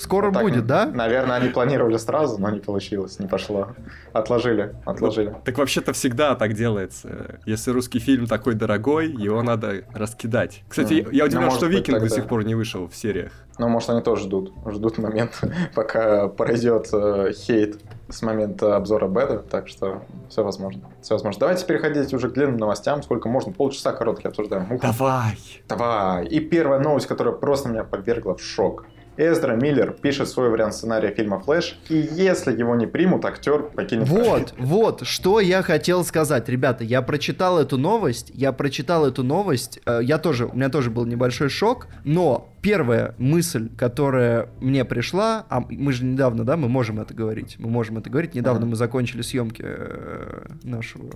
[0.00, 0.86] Ну, Скоро вот так, будет, да?
[0.86, 3.68] Наверное, они планировали сразу, но не получилось, не пошло.
[4.14, 5.34] Отложили, отложили.
[5.44, 7.38] Так вообще-то всегда так делается.
[7.44, 10.62] Если русский фильм такой дорогой, его надо раскидать.
[10.68, 11.10] Кстати, Мгм.
[11.12, 12.16] я Ну, удивлен, может что быть, Викинг до тогда.
[12.16, 13.32] сих пор не вышел в сериях.
[13.58, 14.54] Ну, может, они тоже ждут.
[14.66, 15.38] Ждут момент,
[15.74, 19.38] пока пройдет э, хейт с момента обзора беда.
[19.50, 20.80] Так что все возможно.
[21.02, 21.40] Все возможно.
[21.40, 23.02] Давайте переходить уже к длинным новостям.
[23.02, 23.52] Сколько можно?
[23.52, 24.72] Полчаса короткие обсуждаем.
[24.72, 25.38] Ух, Давай!
[25.68, 26.24] Давай.
[26.26, 28.86] И первая новость, которая просто меня повергла в шок.
[29.20, 34.08] Эздра Миллер пишет свой вариант сценария фильма «Флэш», и если его не примут, актер покинет
[34.08, 36.48] Вот, вот, что я хотел сказать.
[36.48, 40.90] Ребята, я прочитал эту новость, я прочитал эту новость, э, я тоже, у меня тоже
[40.90, 46.68] был небольшой шок, но первая мысль, которая мне пришла, а мы же недавно, да, мы
[46.68, 48.70] можем это говорить, мы можем это говорить, недавно Мгм.
[48.70, 51.10] мы закончили съемки э, нашего,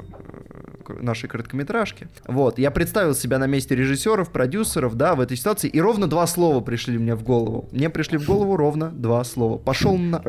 [0.88, 5.68] э, нашей короткометражки, вот, я представил себя на месте режиссеров, продюсеров, да, в этой ситуации,
[5.68, 7.68] и ровно два слова пришли мне в голову.
[7.72, 9.56] Мне пришли в голову ровно два слова.
[9.56, 10.20] Пошел на...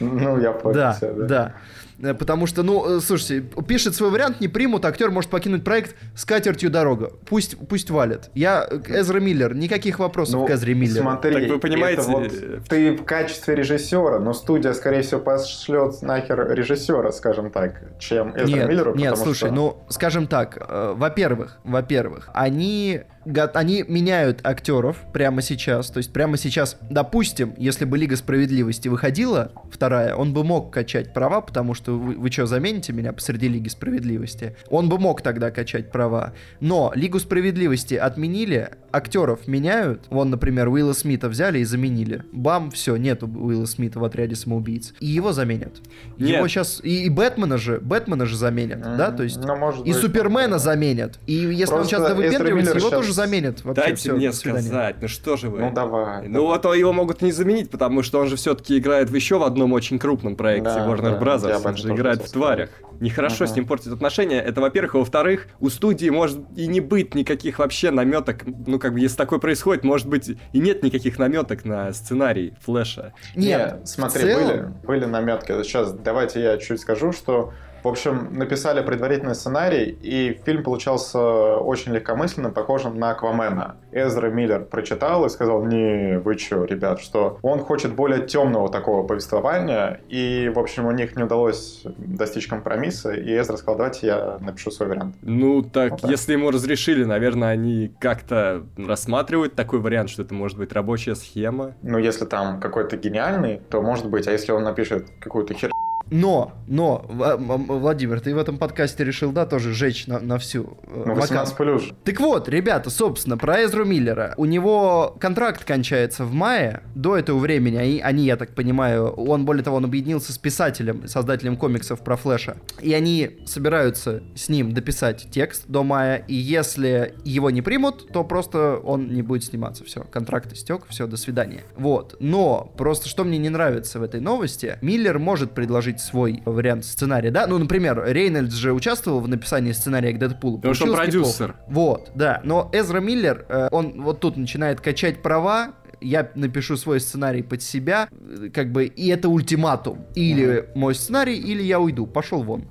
[0.00, 0.74] Ну, я понял.
[0.74, 1.54] Да, да.
[2.02, 5.94] Э, Потому что, ну, э, слушайте, пишет свой вариант, не примут, актер может покинуть проект
[6.16, 7.12] с катертью дорога.
[7.28, 8.30] Пусть, пусть валит.
[8.34, 11.02] Я э, Эзра Миллер, никаких вопросов Ну, к Эзре Миллеру.
[11.02, 12.32] Смотри, Так вы понимаете, это вот
[12.68, 18.46] ты в качестве режиссера, но студия, скорее всего, пошлет нахер режиссера, скажем так, чем Эзра
[18.46, 18.94] Нет, Миллеру.
[18.94, 25.90] нет, слушай, что- ну, скажем так, э, во-первых, во-первых, они, они меняют актеров прямо сейчас,
[25.90, 31.12] то есть прямо сейчас, допустим, если бы Лига Справедливости выходила, вторая, он бы мог качать
[31.12, 34.56] права, потому что вы, вы что, замените меня посреди Лиги Справедливости?
[34.68, 36.32] Он бы мог тогда качать права.
[36.60, 40.06] Но Лигу Справедливости отменили, актеров меняют.
[40.10, 42.24] Вон, например, Уилла Смита взяли и заменили.
[42.32, 44.94] Бам, все, нету Уилла Смита в отряде самоубийц.
[45.00, 45.80] И его заменят.
[46.18, 46.36] Нет.
[46.36, 46.80] Его сейчас...
[46.82, 49.10] И, и Бэтмена же, Бэтмена же заменят, да?
[49.10, 49.36] То есть...
[49.38, 50.00] Ну, может И быть.
[50.00, 51.18] Супермена заменят.
[51.26, 53.64] И если он Просто сейчас Эзра выпендривается, Миллер его щас- тоже заменят.
[53.64, 55.60] Вообще Дайте всё, мне сказать, ну что же вы?
[55.60, 56.28] Ну, давай.
[56.28, 59.38] Ну вот а его могут не заменить, потому что он же все-таки играет в еще
[59.38, 61.62] в одном очень крупном проекте Да, Warner да, Brothers.
[61.66, 62.70] Он же играет в тварях.
[63.00, 63.52] Нехорошо Ага.
[63.52, 64.40] с ним портить отношения.
[64.40, 64.94] Это, во-первых.
[64.94, 68.42] А во-вторых, у студии может и не быть никаких вообще наметок.
[68.66, 73.14] Ну, как бы, если такое происходит, может быть, и нет никаких наметок на сценарий Флэша.
[73.34, 74.44] Нет, Не, смотри, целом-
[74.84, 75.50] были, были наметки.
[75.62, 81.18] Сейчас давайте я чуть скажу, что в общем, написали предварительный сценарий, и фильм получался
[81.56, 83.76] очень легкомысленным, похожим на Аквамена.
[83.92, 89.06] Эзра Миллер прочитал и сказал, не, вы чё, ребят, что он хочет более темного такого
[89.06, 94.38] повествования, и, в общем, у них не удалось достичь компромисса, и Эзра сказал, давайте я
[94.40, 95.16] напишу свой вариант.
[95.22, 96.10] Ну, так, Вот так.
[96.10, 101.74] если ему разрешили, наверное, они как-то рассматривают такой вариант, что это может быть рабочая схема.
[101.82, 105.70] Ну, если там какой-то гениальный, то может быть, а если он напишет какую-то хер...
[106.10, 110.76] Но, но, Владимир, ты в этом подкасте решил, да, тоже жечь на, на всю.
[110.86, 111.16] э, Макар.
[111.16, 111.84] 18 плюс.
[112.04, 114.34] Так вот, ребята, собственно, про Эзру Миллера.
[114.36, 116.82] У него контракт кончается в мае.
[116.94, 121.06] До этого времени они, они, я так понимаю, он, более того, он объединился с писателем,
[121.06, 122.56] создателем комиксов про Флэша.
[122.80, 126.16] И они собираются с ним дописать текст до мая.
[126.26, 129.84] И если его не примут, то просто он не будет сниматься.
[129.84, 131.62] Все, контракт истек, все, до свидания.
[131.76, 132.16] Вот.
[132.20, 137.30] Но просто что мне не нравится в этой новости, Миллер может предложить свой вариант сценария,
[137.30, 137.46] да?
[137.46, 140.56] Ну, например, Рейнольдс же участвовал в написании сценария к Дэдпулу.
[140.58, 141.54] Потому что он Получилось неплохо.
[141.54, 141.74] продюсер.
[141.74, 142.40] Вот, да.
[142.44, 147.62] Но Эзра Миллер, э, он вот тут начинает качать права, я напишу свой сценарий под
[147.62, 150.06] себя, э, как бы, и это ультиматум.
[150.14, 152.06] Или мой сценарий, или я уйду.
[152.06, 152.64] Пошел вон.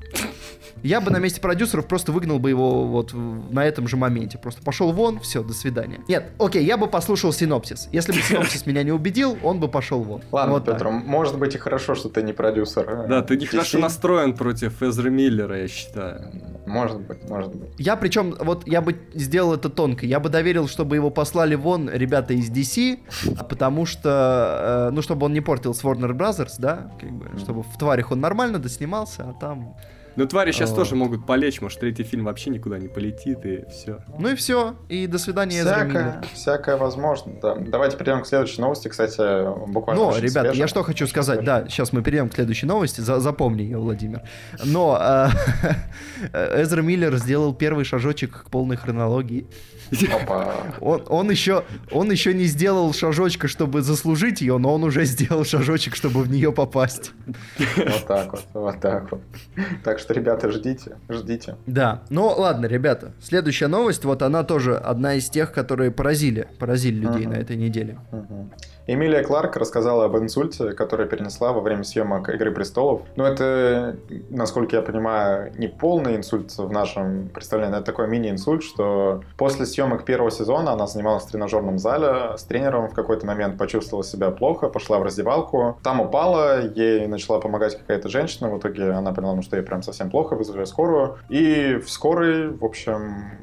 [0.84, 4.38] Я бы на месте продюсеров просто выгнал бы его вот на этом же моменте.
[4.38, 6.02] Просто пошел вон, все, до свидания.
[6.08, 7.90] Нет, окей, я бы послушал синопсис.
[7.92, 10.22] Если бы синопсис меня не убедил, он бы пошел вон.
[10.32, 10.76] Ладно, Вот так.
[10.76, 13.08] Петр, может быть и хорошо, что ты не продюсер.
[13.08, 16.32] Да, ты нехорошо настроен против Эзры Миллера, я считаю.
[16.66, 17.70] Может быть, может быть.
[17.78, 20.06] Я причем, вот я бы сделал это тонко.
[20.06, 23.00] Я бы доверил, чтобы его послали вон ребята из DC,
[23.50, 27.64] потому что, э, ну, чтобы он не портил с Warner Brothers, да, как бы, чтобы
[27.64, 29.76] в тварях он нормально доснимался, а там...
[30.16, 30.78] Ну, твари сейчас Вот.
[30.78, 34.00] тоже могут полечь, может, третий фильм вообще никуда не полетит, и все.
[34.18, 37.56] Ну и все, и до свидания, Эзра Всякое, всякое возможно, да.
[37.56, 39.16] Давайте перейдем к следующей новости, кстати,
[39.70, 40.58] буквально Но, очень ребята, свежая.
[40.58, 44.22] я что хочу сказать, да, сейчас мы перейдем к следующей новости, за- запомни ее, Владимир.
[44.66, 45.30] Но э,
[46.62, 49.48] Эзра Миллер сделал первый шажочек к полной хронологии.
[50.82, 55.44] Он, он еще, он еще не сделал шажочка, чтобы заслужить ее, но он уже сделал
[55.46, 57.12] шажочек, чтобы в нее попасть.
[57.78, 59.22] Вот так вот, вот так вот.
[59.84, 61.56] Так что, ребята, ждите, ждите.
[61.66, 63.14] Да, ну ладно, ребята.
[63.22, 67.36] Следующая новость, вот она тоже одна из тех, которые поразили, поразили людей Ага.
[67.36, 68.00] на этой неделе.
[68.12, 68.52] Мгм.
[68.92, 73.04] Эмилия Кларк рассказала об инсульте, который перенесла во время съемок «Игры престолов».
[73.16, 73.98] Но это,
[74.32, 80.06] насколько я понимаю, не полный инсульт в нашем представлении, это такой мини-инсульт, что после съемок
[80.06, 84.70] первого сезона она занималась в тренажерном зале с тренером, в какой-то момент почувствовала себя плохо,
[84.70, 89.44] пошла в раздевалку, там упала, ей начала помогать какая-то женщина, в итоге она поняла, ну,
[89.44, 93.38] что ей прям совсем плохо, вызвали скорую, и в скорой, в общем,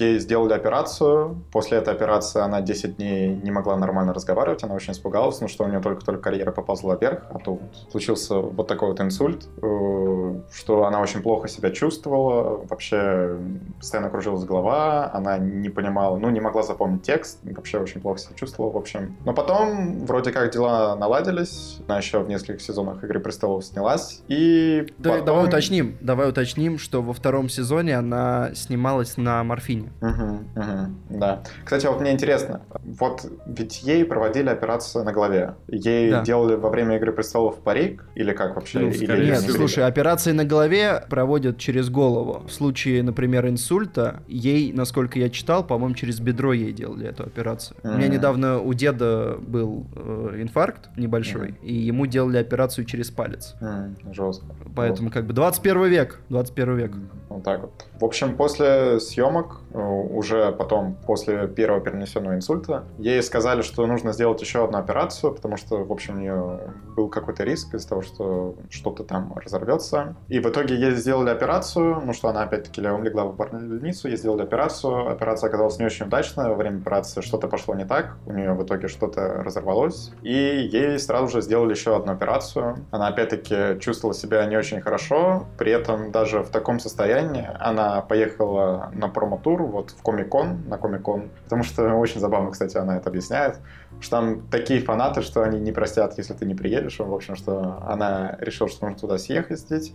[0.00, 4.92] ей сделали операцию, после этой операции она 10 дней не могла нормально разговаривать, она очень
[4.92, 9.00] испугалась, ну что у нее только-только карьера поползла вверх, а тут случился вот такой вот
[9.00, 13.36] инсульт, э, что она очень плохо себя чувствовала, вообще
[13.78, 18.34] постоянно кружилась голова, она не понимала, ну не могла запомнить текст, вообще очень плохо себя
[18.36, 19.16] чувствовала, в общем.
[19.24, 24.86] Но потом вроде как дела наладились, она еще в нескольких сезонах «Игры престолов» снялась, и
[24.98, 29.85] Да- потом- Давай уточним, давай уточним, что во втором сезоне она снималась на морфине.
[30.00, 31.42] Мгм, мгм, да.
[31.64, 35.54] Кстати, вот мне интересно, вот ведь ей проводили операцию на голове.
[35.68, 36.22] Ей Да.
[36.22, 38.78] делали во время Игры престолов парик или как вообще?
[38.80, 42.42] Ну, Или Нет, слушай, операции на голове проводят через голову.
[42.46, 47.76] В случае, например, инсульта, ей, насколько я читал, по-моему, через бедро ей делали эту операцию.
[47.82, 51.56] У меня недавно у деда был э, инфаркт небольшой, Мгм.
[51.62, 53.54] и ему делали операцию через палец.
[53.60, 54.46] М, жестко.
[54.74, 56.92] Поэтому как бы 21 век, 21 век.
[57.28, 57.86] Вот так вот.
[58.00, 64.40] В общем, после съемок, уже потом, после первого перенесенного инсульта, ей сказали, что нужно сделать
[64.40, 66.60] еще еще одну операцию, потому что, в общем, у нее
[66.96, 70.16] был какой-то риск из-за того, что что-то там разорвется.
[70.28, 74.42] И в итоге ей сделали операцию, ну что она опять-таки легла в больницу, ей сделали
[74.42, 75.10] операцию.
[75.10, 78.62] Операция оказалась не очень удачная, во время операции что-то пошло не так, у нее в
[78.62, 80.12] итоге что-то разорвалось.
[80.22, 80.32] И
[80.72, 82.86] ей сразу же сделали еще одну операцию.
[82.90, 88.90] Она опять-таки чувствовала себя не очень хорошо, при этом даже в таком состоянии она поехала
[88.94, 93.60] на промо-тур вот в Комик-кон, на Комик-кон, потому что очень забавно, кстати, она это объясняет,
[94.00, 96.98] что там такие фанаты, что они не простят, если ты не приедешь.
[96.98, 99.94] В общем, что она решила, что нужно туда съездить.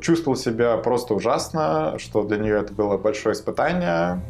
[0.00, 4.20] Чувствовал себя просто ужасно, что для нее это было большое испытание.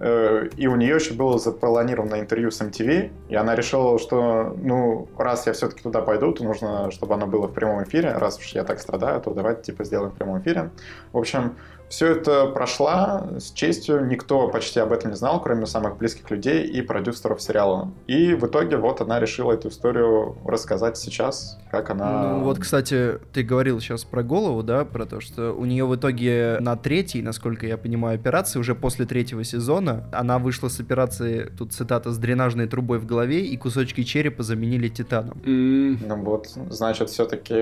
[0.00, 5.08] Э, и у нее еще было запланировано интервью с MTV, и она решила, что, ну,
[5.16, 8.46] раз я все-таки туда пойду, то нужно, чтобы оно было в прямом эфире, раз уж
[8.52, 10.70] я так страдаю, то давайте, типа, сделаем в прямом эфире.
[11.12, 11.56] В общем,
[11.88, 16.66] все это прошла с честью, никто почти об этом не знал, кроме самых близких людей
[16.66, 17.90] и продюсеров сериала.
[18.06, 22.34] И в итоге вот она решила эту историю рассказать сейчас, как она...
[22.34, 25.96] Ну вот, кстати, ты говорил сейчас про голову, да, про то, что у нее в
[25.96, 31.50] итоге на третьей, насколько я понимаю, операции, уже после третьего сезона, она вышла с операции,
[31.56, 35.38] тут цитата, с дренажной трубой в голове, и кусочки черепа заменили титаном.
[35.44, 35.98] Mm.
[36.06, 37.54] Ну вот, значит, все-таки...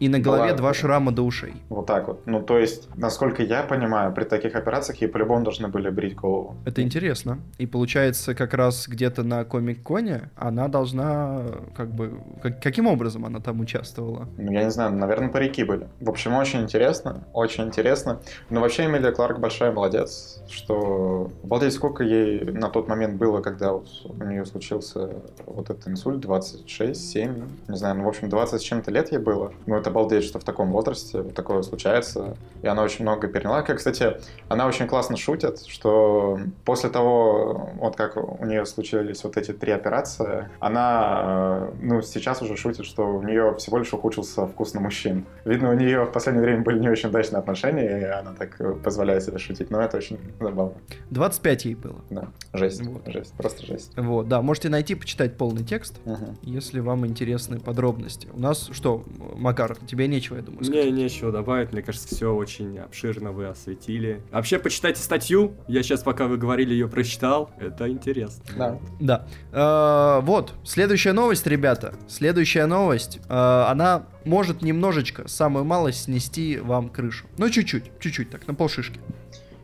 [0.00, 0.56] И на голове была...
[0.56, 1.54] два шрама до ушей.
[1.68, 2.26] Вот так вот.
[2.26, 6.56] Ну то есть, насколько я понимаю, при таких операциях ей по-любому должны были брить голову.
[6.64, 7.38] Это интересно.
[7.58, 11.42] И получается, как раз где-то на Комик-Коне она должна,
[11.76, 14.28] как бы, как, каким образом она там участвовала?
[14.36, 15.88] Ну, я не знаю, наверное, парики были.
[16.00, 18.20] В общем, очень интересно, очень интересно.
[18.50, 21.30] Но вообще Эмилия Кларк большая молодец, что...
[21.44, 25.10] Обалдеть, сколько ей на тот момент было, когда вот у нее случился
[25.46, 29.18] вот этот инсульт, 26, 7, не знаю, ну, в общем, 20 с чем-то лет ей
[29.18, 29.52] было.
[29.66, 32.36] Ну, это обалдеть, что в таком возрасте вот такое случается.
[32.62, 34.16] И она очень много переняла Малака, кстати,
[34.48, 39.72] она очень классно шутит, что после того, вот как у нее случились вот эти три
[39.72, 44.80] операции, она, э, ну, сейчас уже шутит, что у нее всего лишь ухудшился вкус на
[44.80, 45.26] мужчин.
[45.44, 49.22] Видно, у нее в последнее время были не очень удачные отношения, и она так позволяет
[49.22, 50.72] себе шутить, но это очень забавно.
[51.10, 52.00] 25 ей было.
[52.08, 53.02] Да, жесть, вот.
[53.06, 53.92] жесть, просто жесть.
[53.98, 56.38] Вот, да, можете найти, почитать полный текст, угу.
[56.40, 58.30] если вам интересны подробности.
[58.32, 59.04] У нас что,
[59.36, 60.84] Макар, тебе нечего, я думаю, сказать?
[60.86, 64.22] Мне нечего добавить, мне кажется, все очень обширно вы осветили.
[64.30, 65.54] Вообще, почитайте статью.
[65.68, 67.50] Я сейчас, пока вы говорили, ее прочитал.
[67.58, 68.44] Это интересно.
[68.56, 69.26] Да.
[69.52, 70.18] Да.
[70.20, 71.94] Э, вот, следующая новость, ребята.
[72.08, 73.20] Следующая новость.
[73.28, 77.26] Э, она может немножечко, самую малость, снести вам крышу.
[77.38, 79.00] Ну, чуть-чуть, чуть-чуть, так, на полшишки.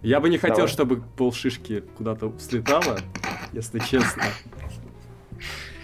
[0.03, 0.73] Я бы не хотел, Давай.
[0.73, 2.99] чтобы полшишки куда-то слетало,
[3.53, 4.23] если честно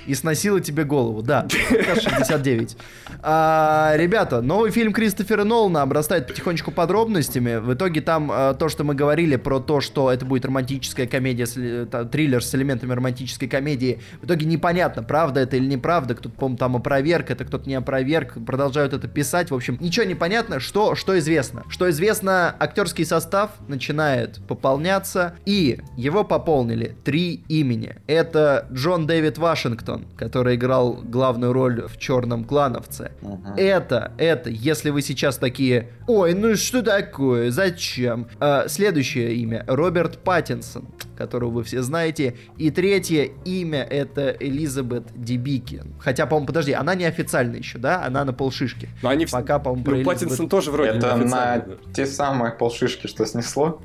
[0.06, 1.22] и сносила тебе голову.
[1.22, 2.76] Да, 69.
[3.22, 7.56] А, ребята, новый фильм Кристофера Нолана обрастает потихонечку подробностями.
[7.56, 11.46] В итоге там а, то, что мы говорили про то, что это будет романтическая комедия,
[11.46, 16.14] с, та, триллер с элементами романтической комедии, в итоге непонятно, правда это или неправда.
[16.14, 19.50] Кто-то, по-моему, там опроверг, это кто-то не опроверг, продолжают это писать.
[19.50, 21.64] В общем, ничего не понятно, что, что известно.
[21.68, 27.96] Что известно, актерский состав начинает пополняться, и его пополнили три имени.
[28.06, 33.12] Это Джон Дэвид Вашингтон, Уортон, который играл главную роль в «Черном клановце».
[33.22, 33.54] Угу.
[33.56, 38.28] Это, это, если вы сейчас такие, ой, ну что такое, зачем?
[38.40, 42.36] А, следующее имя, Роберт Паттинсон, которого вы все знаете.
[42.58, 45.82] И третье имя это Элизабет Дебики.
[45.98, 48.04] Хотя, по-моему, подожди, она не официальная еще, да?
[48.04, 48.88] Она на полшишки.
[49.02, 50.20] Но они Пока, по-моему, ну, Элизабет...
[50.20, 53.80] Паттинсон тоже вроде Это на те самые полшишки, что снесло.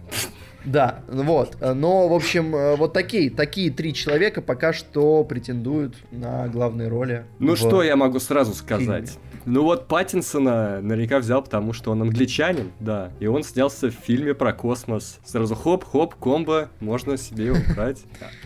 [0.66, 1.58] Да, вот.
[1.62, 7.26] Но, в общем, э, вот такие, такие три человека пока что претендуют на главные роли.
[7.40, 9.10] Ну что я могу сразу сказать?
[9.10, 9.30] Фильме.
[9.46, 13.12] Ну вот Паттинсона наверняка взял, потому что он англичанин, да.
[13.20, 15.20] И он снялся в фильме про космос.
[15.26, 18.04] Сразу хоп-хоп, комбо, можно себе его брать.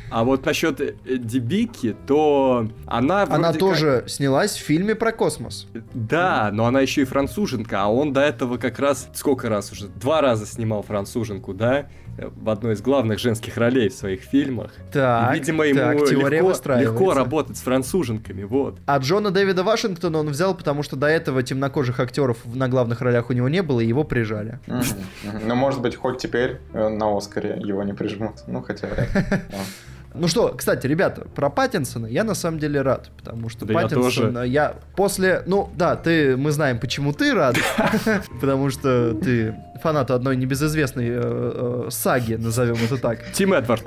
[0.09, 4.09] А вот насчет э, Дебики, то она Она тоже как...
[4.09, 5.67] снялась в фильме про космос.
[5.93, 9.87] Да, но она еще и француженка, а он до этого как раз сколько раз уже?
[9.87, 11.87] Два раза снимал француженку, да?
[12.17, 14.71] В одной из главных женских ролей в своих фильмах.
[14.91, 18.79] Так, и, видимо, ему так, легко, легко работать с француженками, вот.
[18.85, 23.29] А Джона Дэвида Вашингтона он взял, потому что до этого темнокожих актеров на главных ролях
[23.29, 24.59] у него не было, и его прижали.
[24.67, 28.43] Ну, может быть, хоть теперь э, на Оскаре его не прижмут.
[28.47, 29.09] Ну, хотя вряд
[30.15, 34.35] Ну что, кстати, ребята, про Паттинсона я на самом деле рад, потому что да Паттинсон,
[34.37, 37.57] я, я после, ну да, ты, мы знаем, почему ты рад,
[38.41, 43.19] потому что ты фанат одной небезызвестной э, э, саги, назовем это так.
[43.33, 43.83] Тим Эдвард.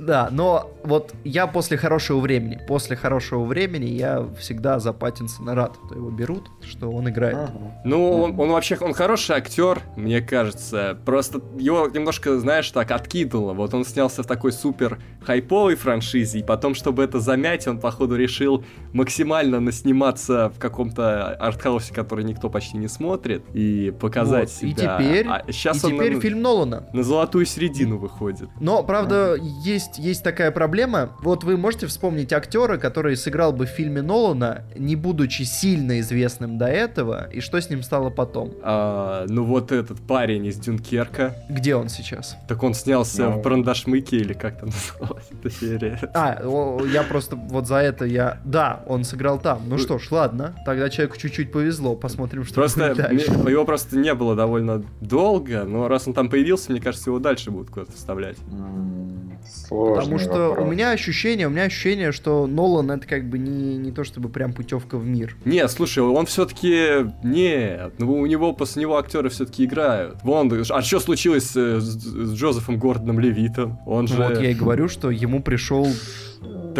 [0.00, 5.54] А, Да, но вот я после хорошего времени, после хорошего времени я всегда за Паттинсона
[5.54, 7.36] рад, что его берут, что он играет.
[7.36, 7.82] Ага.
[7.84, 10.98] Ну, он, он вообще, он хороший актер, мне кажется.
[11.04, 13.52] Просто его немножко, знаешь, так откинуло.
[13.52, 18.16] Вот он снялся в такой супер хайповой франшизе, и потом, чтобы это замять, он, походу,
[18.16, 24.72] решил максимально насниматься в каком-то артхаусе, который никто почти не смотрит, и показать Вот, И
[24.74, 24.98] себя.
[24.98, 26.88] теперь, А и сейчас он теперь на, фильм Нолана.
[26.92, 28.48] на золотую середину выходит.
[28.60, 29.34] Но, правда,
[29.64, 31.10] есть, есть такая проблема.
[31.22, 36.58] Вот вы можете вспомнить актера, который сыграл бы в фильме Нолана, не будучи сильно известным
[36.58, 38.52] до этого, и что с ним стало потом?
[38.62, 42.36] А, ну вот этот парень из Дюнкерка, Где он сейчас?
[42.48, 43.38] так он снялся Ну.
[43.38, 45.98] в Брандашмыке или как там называлась эта серия.
[46.14, 48.40] А, о, я просто вот за это я...
[48.44, 49.62] Да, он сыграл там.
[49.66, 50.54] Ну что ж, ладно.
[50.64, 51.96] Тогда человеку чуть-чуть повезло.
[51.96, 53.30] Посмотрим, что Просто будет дальше.
[53.32, 57.18] мне- его просто не было довольно долго, но раз он там появился, мне кажется, его
[57.18, 58.36] дальше будут куда-то вставлять.
[58.50, 60.66] М, Сложный Потому что вопрос.
[60.66, 64.28] у меня ощущение, у меня ощущение, что Нолан это как бы не, не то чтобы
[64.28, 65.36] прям путевка в мир.
[65.44, 70.18] Не, слушай, он все-таки нет, ну у него после него актеры все-таки играют.
[70.22, 73.78] Вон, а что случилось с, с Джозефом Гордоном Левитом?
[73.86, 75.86] Он же, Вот я и говорю, что ему пришел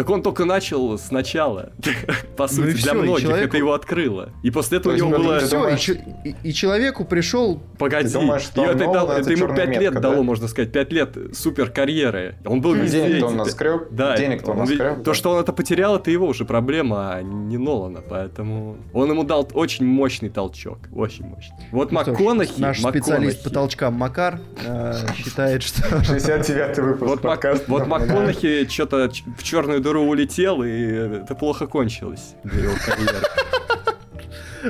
[0.01, 1.71] так он только начал сначала.
[2.37, 4.29] По сути, Ну для всё, и многих человеку- это его открыло.
[4.43, 5.39] И после этого То у есть, него ну, было.
[5.39, 9.21] Все, и, думаешь- и- и человеку пришел Погоди, Ты думаешь, что и это, дал- это
[9.21, 10.21] это ему чёрная 5 лет метка, дало, да?
[10.23, 12.35] можно сказать, 5 лет супер карьеры.
[12.45, 13.03] Он был везде.
[13.07, 15.03] Денег-то он наскреб, Да, денег-то он наскреб.
[15.03, 19.23] То, что он это потерял, это его уже проблема, а не Нолана, поэтому он ему
[19.23, 21.55] дал очень мощный толчок, очень мощный.
[21.71, 23.43] Вот Ну МакКонахи, Наш специалист МакКонахи.
[23.43, 25.81] по толчкам Макар э, считает, что...
[25.97, 27.65] 69-й выпуск Вот, подкаста.
[27.67, 27.87] вот.
[27.87, 33.25] МакКонахи что-то в черную дыру улетел, и это плохо кончилось для его карьеры.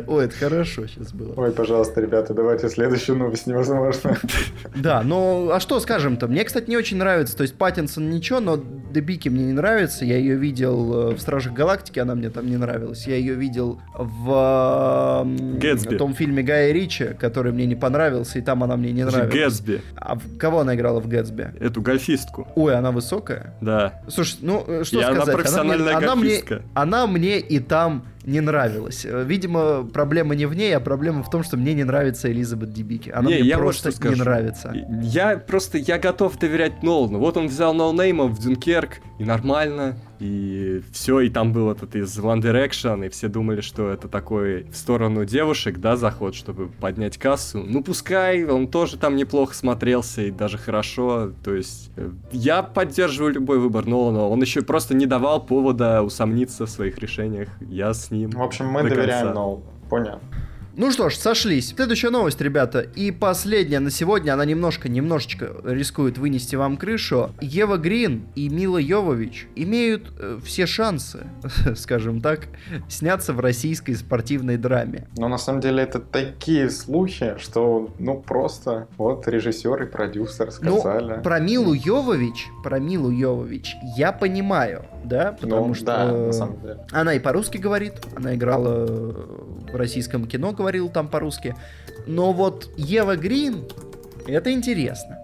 [0.07, 1.33] Ой, это хорошо сейчас было.
[1.37, 4.17] Ой, пожалуйста, ребята, давайте следующую новость невозможно.
[4.75, 6.27] Да, ну а что скажем-то?
[6.27, 7.35] Мне, кстати, не очень нравится.
[7.35, 8.57] То есть Паттинсон ничего, но
[8.91, 10.03] Дебики мне не нравится.
[10.03, 13.07] Я ее видел э, в Стражах Галактики, она мне там не нравилась.
[13.07, 15.95] Я ее видел в м, Гэтсби.
[15.97, 19.33] том фильме Гая Ричи, который мне не понравился, и там она мне не нравилась.
[19.33, 21.53] Гэтсби, А в кого она играла в Гэтсби?
[21.59, 22.47] эту гольфистку.
[22.55, 23.55] Ой, она высокая.
[23.61, 24.01] Да.
[24.09, 25.35] Слушай, ну э, что И она сказать?
[25.35, 26.61] профессиональная мне, она, мне, гольфистка.
[26.73, 29.05] она мне и там не нравилась.
[29.05, 32.73] Э, Видимо, проблема не в ней, а проблема в том, что мне не нравится Элизабет
[32.73, 33.09] Дебики.
[33.09, 34.73] Она Не, мне я вот просто что не нравится.
[35.01, 37.19] Я просто, я готов доверять Нолану.
[37.19, 42.17] Вот он взял ноунейма в Дюнкерк, и нормально, и все, и там был этот из
[42.19, 47.17] One Direction, и все думали, что это такой в сторону девушек, да, заход, чтобы поднять
[47.17, 47.63] кассу.
[47.65, 53.33] Ну, пускай, он тоже там неплохо смотрелся, и даже хорошо, то есть э, я поддерживаю
[53.33, 58.11] любой выбор Нолана, он еще просто не давал повода усомниться в своих решениях, я с
[58.11, 58.29] ним.
[58.29, 59.33] В общем, мы до доверяем конца.
[59.33, 59.63] Нолану.
[59.89, 60.21] Понятно.
[60.77, 61.73] Ну что ж, сошлись.
[61.75, 62.79] Следующая новость, ребята.
[62.79, 67.31] И последняя на сегодня, она немножко, немножечко рискует вынести вам крышу.
[67.41, 71.27] Ева Грин и Мила Йовович имеют э, все шансы,
[71.75, 72.47] скажем так,
[72.87, 75.07] сняться в российской спортивной драме.
[75.17, 81.15] Но на самом деле это такие слухи, что ну просто вот режиссер и продюсер сказали.
[81.17, 86.31] Ну, про Милу Йовович, про Милу Йовович я понимаю, да, Ну, потому что да, на
[86.31, 86.77] самом деле.
[86.91, 91.55] она и по-русски говорит, она играла в российском кино, говорила там по-русски.
[92.07, 93.67] Но вот Ева Грин,
[94.27, 95.17] это интересно.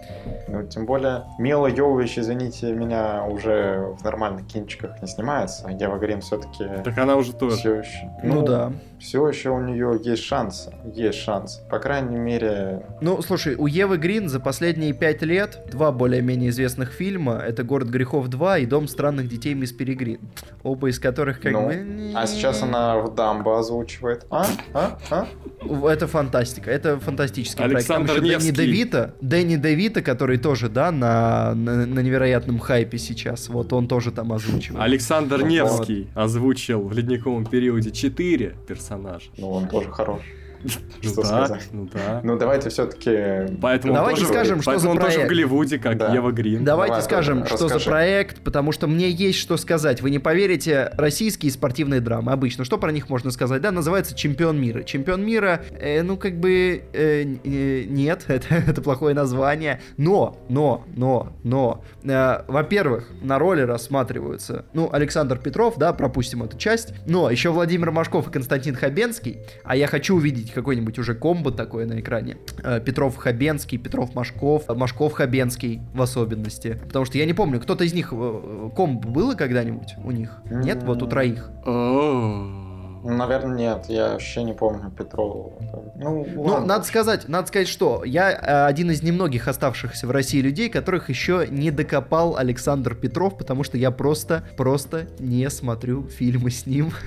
[0.47, 5.65] Ну, тем более, Мила Йовович, извините меня, уже в нормальных кинчиках не снимается.
[5.67, 7.55] а Ева Грин все-таки Так она уже тоже.
[7.57, 8.11] все еще...
[8.23, 8.71] Ну, да.
[8.99, 10.73] Все еще у нее есть шансы.
[10.93, 11.61] Есть шанс.
[11.69, 16.91] По крайней мере, Ну, слушай, у Евы Грин за последние пять лет два более-менее известных
[16.91, 17.33] фильма.
[17.45, 20.19] Это «Город грехов 2» и «Дом странных детей Мисс Перегрин».
[20.63, 22.11] Оба из которых как Ну, бы...
[22.15, 24.25] а сейчас она в Дамбо озвучивает.
[24.31, 24.45] А?
[24.73, 24.97] А?
[25.11, 25.27] А?
[25.89, 28.23] Это фантастика, это фантастический Александр проект.
[28.23, 28.65] Там еще Дэнни Невский.
[28.65, 33.49] Девита, Дэнни Девита, который тоже, да, на, на, на невероятном хайпе сейчас.
[33.49, 34.81] Вот он тоже там озвучивает.
[34.81, 35.47] Александр Вот.
[35.47, 39.25] Невский озвучил в ледниковом периоде 4 персонажа.
[39.37, 40.21] Ну, он тоже хорош.
[41.03, 41.67] Ну Что да, сказать?
[41.71, 42.21] ну да.
[42.23, 43.55] Ну, давайте все-таки...
[43.61, 45.29] Поэтому Давайте тоже, скажем, что поэтому за он тоже в проект.
[45.29, 46.13] Голливуде, как Да.
[46.13, 46.63] Ева Грин.
[46.63, 47.85] Давайте Давай, скажем, что за расскажи.
[47.89, 50.01] проект, потому что мне есть что сказать.
[50.01, 52.65] Вы не поверите, российские спортивные драмы обычно.
[52.65, 53.61] Что про них можно сказать?
[53.61, 54.83] Да, называется «Чемпион мира».
[54.83, 59.79] «Чемпион мира», э, ну, как бы, э, э, нет, это, это плохое название.
[59.97, 66.57] Но, но, но, но, э, во-первых, на роли рассматриваются, ну, Александр Петров, да, пропустим эту
[66.57, 71.51] часть, но еще Владимир Машков и Константин Хабенский, а я хочу увидеть какой-нибудь уже комбо
[71.51, 72.37] такое на экране.
[72.63, 76.79] Э, Петров Хабенский, Петров Машков, э, Машков Хабенский в особенности.
[76.85, 80.41] Потому что я не помню, кто-то из них э, комбо было когда-нибудь у них?
[80.49, 81.49] Нет, вот у троих.
[83.03, 85.59] Наверное, нет, я вообще не помню Петрову.
[85.95, 90.41] Ну, ну надо сказать, надо сказать, что я э, один из немногих оставшихся в России
[90.41, 96.51] людей, которых еще не докопал Александр Петров, потому что я просто, просто не смотрю фильмы
[96.51, 96.91] с ним.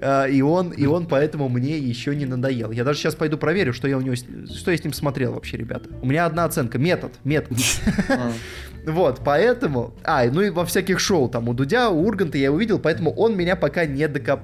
[0.00, 2.70] Э, и он, и он поэтому мне еще не надоел.
[2.70, 5.56] Я даже сейчас пойду проверю, что я у него, что я с ним смотрел вообще,
[5.56, 5.88] ребята.
[6.00, 7.58] У меня одна оценка, метод, метод.
[8.84, 9.94] Вот, поэтому...
[10.02, 13.36] А, ну и во всяких шоу, там, у Дудя, у Урганта я увидел, поэтому он
[13.36, 14.41] меня пока не докопал.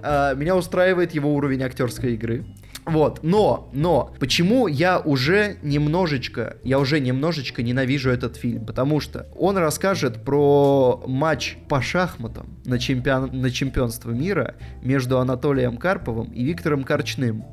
[0.00, 2.44] А, меня устраивает его уровень актерской игры.
[2.84, 8.66] Вот, но, но, почему я уже немножечко, я уже немножечко ненавижу этот фильм?
[8.66, 15.76] Потому что он расскажет про матч по шахматам на, чемпион, на чемпионство мира между Анатолием
[15.76, 17.44] Карповым и Виктором Корчным.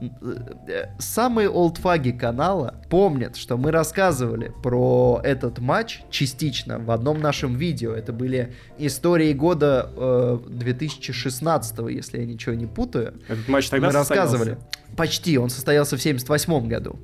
[0.97, 7.93] Самые олдфаги канала помнят, что мы рассказывали про этот матч частично в одном нашем видео.
[7.93, 13.13] Это были истории года э, 2016, если я ничего не путаю.
[13.27, 14.57] Этот матч тогда мы рассказывали.
[14.97, 16.99] Почти, он состоялся в 78 году.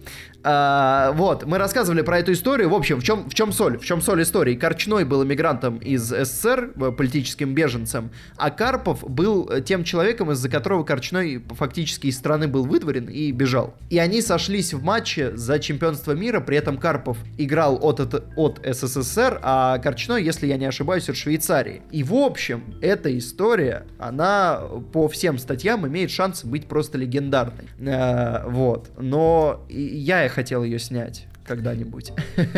[0.48, 2.70] А, вот, мы рассказывали про эту историю.
[2.70, 3.80] В общем, в чем, в чем соль?
[3.80, 4.54] В чем соль истории?
[4.54, 10.48] Корчной был эмигрантом из СССР, э, политическим беженцем, а Карпов был э, тем человеком, из-за
[10.48, 13.74] которого Корчной фактически из страны был выдворен и бежал.
[13.90, 18.62] И они сошлись в матче за чемпионство мира, при этом Карпов играл от, от, от
[18.64, 21.82] СССР, а Корчной, если я не ошибаюсь, от Швейцарии.
[21.90, 24.62] И в общем, эта история, она
[24.94, 27.68] по всем статьям имеет шанс быть просто легендарной.
[27.80, 28.92] Э, вот.
[29.00, 32.12] Но я хотел ее снять когда-нибудь.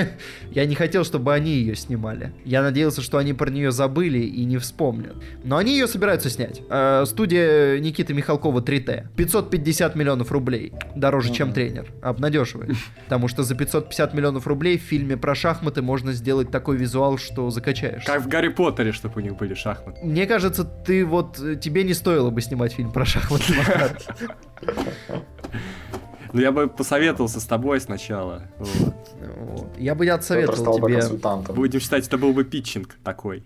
[0.51, 2.32] я не хотел, чтобы они ее снимали.
[2.45, 5.15] Я надеялся, что они про нее забыли и не вспомнят.
[5.43, 6.61] Но они ее собираются снять.
[6.69, 9.07] Э, студия Никиты Михалкова 3T.
[9.15, 10.73] 550 миллионов рублей.
[10.95, 11.88] Дороже, чем тренер.
[12.01, 12.71] Обнадеживает.
[13.03, 17.49] Потому что за 550 миллионов рублей в фильме про шахматы можно сделать такой визуал, что
[17.49, 18.05] закачаешь.
[18.05, 19.99] Как в Гарри Поттере, чтобы у них были шахматы.
[20.03, 21.38] Мне кажется, ты вот...
[21.61, 23.53] Тебе не стоило бы снимать фильм про шахматы.
[26.34, 28.43] Ну, я бы посоветовался с тобой сначала.
[28.59, 29.78] Вот.
[29.78, 31.53] Я бы не отсоветовал тебе...
[31.53, 33.43] Будем считать, это был бы питчинг такой.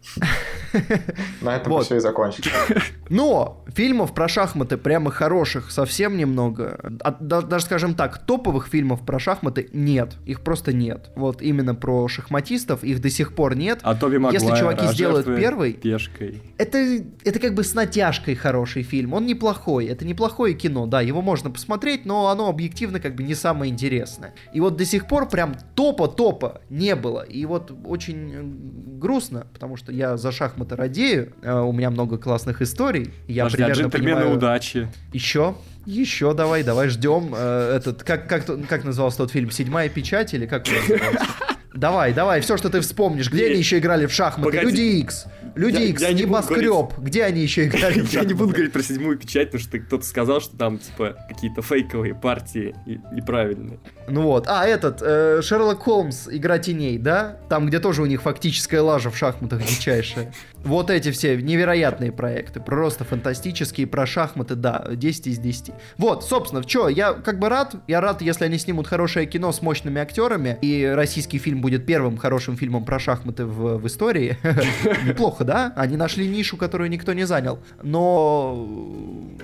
[1.42, 1.86] На этом вот.
[1.86, 2.50] все и закончить.
[3.10, 6.80] Но фильмов про шахматы прямо хороших совсем немного.
[7.02, 10.16] А, даже, скажем так, топовых фильмов про шахматы нет.
[10.26, 11.12] Их просто нет.
[11.16, 13.80] Вот именно про шахматистов их до сих пор нет.
[13.84, 15.74] А Тоби Магуайр, Если чуваки а сделают первый...
[15.74, 16.42] Пешкой.
[16.58, 16.78] Это,
[17.24, 19.14] это как бы с натяжкой хороший фильм.
[19.14, 19.86] Он неплохой.
[19.86, 21.02] Это неплохое кино, да.
[21.02, 24.34] Его можно посмотреть, но оно объективно как бы не самое интересное.
[24.54, 27.22] И вот до сих пор прям топа-топа не было.
[27.22, 32.62] И вот очень грустно, потому что я за шахматы радею, э, у меня много классных
[32.62, 33.14] историй.
[33.28, 34.38] Я Подожди, примерно а понимаю...
[34.38, 34.90] удачи.
[35.14, 35.56] Еще?
[35.86, 37.34] Еще давай, давай ждем.
[37.36, 39.52] Э, этот, как, как, как назывался тот фильм?
[39.52, 41.28] Седьмая печать или как он назывался?
[41.74, 43.30] Давай, давай, все, что ты вспомнишь.
[43.30, 44.52] Где они еще играли в шахматы?
[44.52, 44.66] Погоди.
[44.66, 45.26] Люди Икс.
[45.56, 46.98] Люди Икс, небоскреб.
[46.98, 50.42] Где они еще играли Я не буду говорить про седьмую печать, потому что кто-то сказал,
[50.42, 52.76] что там, типа, какие-то фейковые партии
[53.14, 53.80] неправильные.
[54.12, 54.46] Ну вот.
[54.48, 57.38] А, этот, э, Шерлок Холмс, Игра теней, да?
[57.50, 60.34] Там, где тоже у них фактическая лажа в шахматах дичайшая.
[60.64, 62.60] Вот эти все невероятные проекты.
[62.60, 63.88] Просто фантастические.
[63.88, 65.74] Про шахматы, да, 10 из 10.
[65.98, 67.76] Вот, собственно, что, я как бы рад.
[67.88, 70.58] Я рад, если они снимут хорошее кино с мощными актерами.
[70.62, 74.38] И российский фильм будет первым хорошим фильмом про шахматы в, в истории.
[75.06, 75.74] Неплохо, да?
[75.76, 77.60] Они нашли нишу, которую никто не занял.
[77.82, 78.68] Но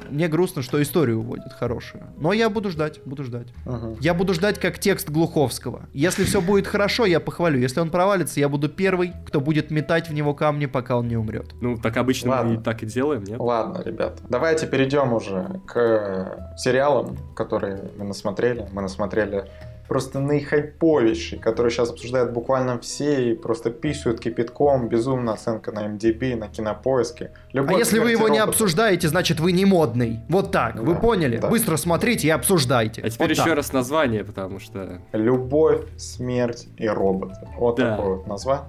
[0.09, 2.03] мне грустно, что историю уводят хорошую.
[2.19, 3.47] Но я буду ждать, буду ждать.
[3.99, 5.87] Я буду ждать читать как текст Глуховского.
[5.93, 7.59] Если все будет хорошо, я похвалю.
[7.59, 11.17] Если он провалится, я буду первый, кто будет метать в него камни, пока он не
[11.17, 11.53] умрет.
[11.61, 12.53] Ну, так обычно Ладно.
[12.53, 13.39] мы и так и делаем, нет?
[13.39, 14.21] Ладно, ребята.
[14.29, 18.67] Давайте перейдем уже к сериалам, которые мы насмотрели.
[18.71, 19.45] Мы насмотрели
[19.87, 26.35] просто наихайповейший, который сейчас обсуждают буквально все и просто писают кипятком, безумная оценка на MDB,
[26.35, 27.31] на кинопоиске.
[27.53, 30.21] Любовь а если вы его не обсуждаете, значит вы не модный.
[30.29, 31.37] Вот так, да, вы поняли?
[31.37, 31.49] Да.
[31.49, 33.01] Быстро смотрите и обсуждайте.
[33.01, 33.55] А теперь вот еще так.
[33.55, 35.01] раз название, потому что...
[35.13, 37.47] Любовь, смерть и роботы.
[37.57, 37.95] Вот да.
[37.95, 38.65] такое вот название.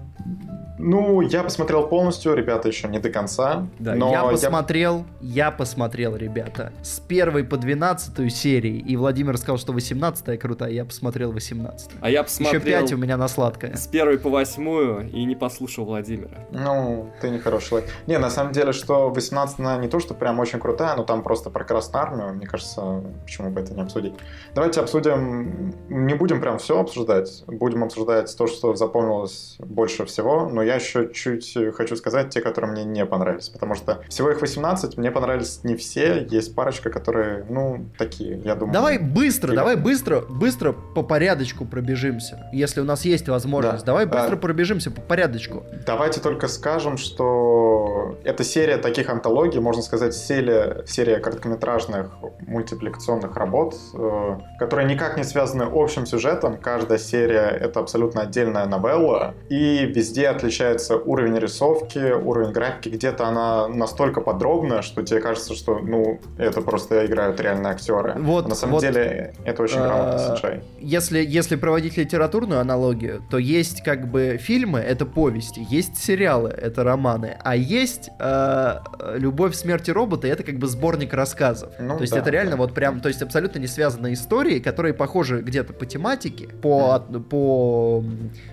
[0.79, 3.67] Ну, я посмотрел полностью, ребята, еще не до конца.
[3.79, 5.47] Да, но я посмотрел, я...
[5.47, 10.85] я посмотрел, ребята, с первой по двенадцатую серии, и Владимир сказал, что 18 крутая, я
[10.85, 12.61] посмотрел 18 А я посмотрел...
[12.61, 13.75] Еще 5 у меня на сладкое.
[13.75, 16.47] С первой по восьмую и не послушал Владимира.
[16.53, 17.91] Ну, ты не хороший человек.
[18.07, 21.23] Не, на самом деле, что 18 она не то, что прям очень крутая, но там
[21.23, 24.15] просто про Красную Армию, мне кажется, почему бы это не обсудить.
[24.55, 30.63] Давайте обсудим, не будем прям все обсуждать, будем обсуждать то, что запомнилось больше всего, но
[30.63, 34.97] я еще чуть хочу сказать те, которые мне не понравились, потому что всего их 18,
[34.97, 38.73] мне понравились не все, есть парочка, которые, ну, такие, я думаю.
[38.73, 43.85] Давай быстро, давай быстро, быстро по порядочку пробежимся, если у нас есть возможность.
[43.85, 43.93] Да.
[43.93, 45.65] Давай быстро а, пробежимся по порядочку.
[45.87, 52.11] Давайте только скажем, что эта серия таких антологий, можно сказать, серия, серия короткометражных
[52.47, 56.59] мультипликационных работ, э, которые никак не связаны общим сюжетом.
[56.59, 62.89] Каждая серия— это абсолютно отдельная новелла, и везде отличается уровень рисовки, уровень графики.
[62.89, 68.15] Где-то она настолько подробная, что тебе кажется, что, ну, это просто играют реальные актеры.
[68.17, 73.23] Вот, а на самом вот, деле это очень грамотно а, Если, если проводить литературную аналогию,
[73.31, 78.79] то есть как бы фильмы— это повести, есть сериалы— это романы, а есть э,
[79.17, 81.73] «Любовь, смерти робота»— это как бы сборник рассказов.
[81.81, 82.57] Ну, то есть да, это реально да.
[82.59, 87.23] вот прям, то есть абсолютно не связанные истории, которые похожи где-то по тематике, по, mm.
[87.25, 88.05] по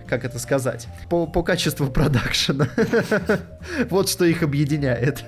[0.08, 2.70] как это сказать, по, по качеству продакшена.
[3.90, 5.26] вот что их объединяет.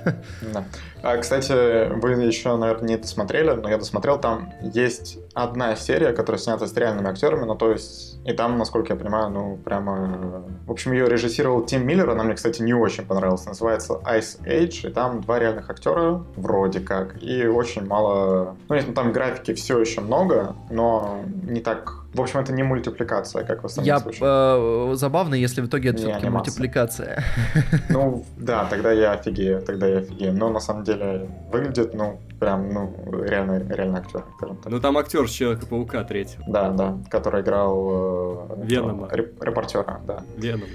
[0.54, 0.64] Да.
[1.04, 1.52] А, кстати,
[1.94, 6.74] вы еще, наверное, не досмотрели, но я досмотрел, там есть одна серия, которая снята с
[6.78, 10.46] реальными актерами, ну то есть, и там, насколько я понимаю, ну прямо...
[10.66, 14.90] В общем, ее режиссировал Тим Миллер, она мне, кстати, не очень понравилась, называется Ice Age,
[14.90, 18.56] и там два реальных актера, вроде как, и очень мало...
[18.70, 23.64] Ну, там графики все еще много, но не так в общем, это не мультипликация, как
[23.64, 27.24] в основном Я э, забавно, если в итоге это все-таки мультипликация.
[27.90, 30.34] Ну, да, тогда я офигею, тогда я офигею.
[30.34, 34.72] Но на самом деле выглядит, ну, прям, ну, реально, реально актер, скажем так.
[34.72, 36.44] Ну, там актер с Человека-паука третьего.
[36.48, 38.50] Да, да, который играл...
[38.50, 39.10] Э, Венома.
[39.12, 40.24] Репортера, да.
[40.38, 40.68] Веном.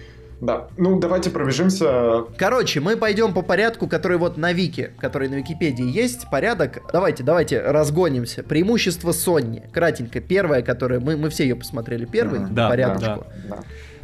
[0.43, 0.67] Да.
[0.77, 2.25] Ну, давайте пробежимся.
[2.37, 6.29] Короче, мы пойдем по порядку, который вот на Вики, который на Википедии есть.
[6.31, 6.83] Порядок.
[6.93, 8.43] Давайте, давайте разгонимся.
[8.43, 9.63] Преимущество Сонни.
[9.73, 10.21] Кратенько.
[10.21, 10.99] Первое, которое...
[10.99, 12.41] Мы, мы все ее посмотрели первый.
[12.41, 12.55] Mm-hmm.
[12.55, 13.27] Да, порядочку.
[13.49, 13.63] Да, да.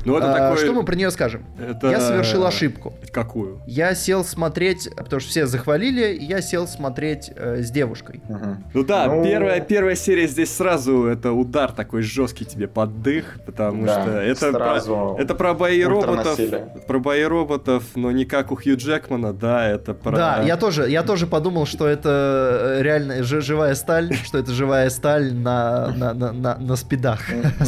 [0.08, 0.64] Ну, это а, такой...
[0.64, 1.44] Что мы про нее скажем?
[1.58, 1.88] Это...
[1.90, 2.94] Я совершил ошибку.
[3.12, 3.60] Какую?
[3.66, 8.22] Я сел смотреть, потому что все захвалили, я сел смотреть э, с девушкой.
[8.26, 8.56] Угу.
[8.72, 9.22] Ну да, ну...
[9.22, 14.10] Первая, первая серия здесь сразу это удар такой жесткий тебе под дых, потому да, что
[14.12, 16.38] это про, это про бои роботов,
[16.86, 20.16] про бои роботов, но не как у Хью Джекмана, да, это про...
[20.16, 24.88] Да, я тоже, я тоже подумал, что это э, реально живая сталь, что это живая
[24.88, 27.20] сталь на, на, на, на, на спидах.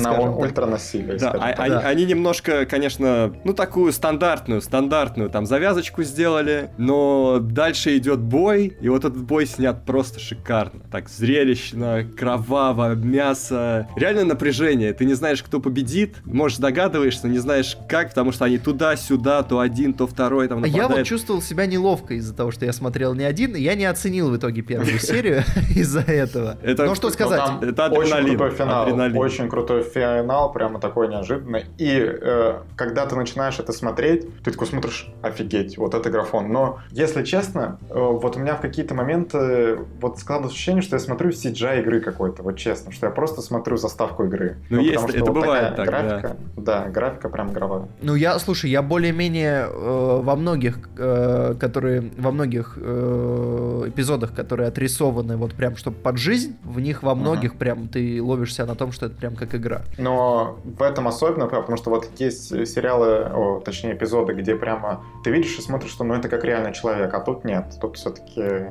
[0.03, 1.18] На ультранасилие.
[1.18, 7.97] Да, а, они немного немножко, конечно, ну такую стандартную, стандартную там завязочку сделали, но дальше
[7.97, 10.83] идет бой, и вот этот бой снят просто шикарно.
[10.93, 13.89] Так зрелищно, кроваво, мясо.
[13.97, 14.93] Реально напряжение.
[14.93, 19.59] Ты не знаешь, кто победит, можешь догадываешься, не знаешь как, потому что они туда-сюда, то
[19.59, 20.91] один, то второй там нападает.
[20.91, 23.87] Я вот чувствовал себя неловко из-за того, что я смотрел не один, и я не
[23.87, 25.43] оценил в итоге первую серию
[25.74, 26.59] из-за этого.
[26.62, 27.43] Это, ну что сказать?
[27.61, 28.39] Это адреналин.
[28.39, 29.18] Очень крутой финал.
[29.18, 31.64] Очень крутой финал, прямо такой неожиданный.
[31.78, 36.51] И э, когда ты начинаешь это смотреть, ты такой смотришь, офигеть, вот это графон.
[36.51, 41.01] Но, если честно, э, вот у меня в какие-то моменты вот складывается ощущение, что я
[41.01, 44.57] смотрю CGI игры какой-то, вот честно, что я просто смотрю заставку игры.
[44.71, 46.85] Ну, ну есть, это вот бывает так, графика, да.
[46.85, 47.89] да, графика прям игровая.
[48.03, 54.68] Ну, я, слушай, я более-менее э, во многих, э, которые, во многих э, эпизодах, которые
[54.68, 57.59] отрисованы вот прям, чтобы под жизнь, в них во многих uh-huh.
[57.59, 59.83] прям ты ловишься на том, что это прям как игра.
[59.99, 65.31] Но в этом особенно, потому что вот есть сериалы, о, точнее эпизоды, где прямо ты
[65.31, 68.67] видишь и смотришь, что ну это как реальный человек, а тут нет, тут все-таки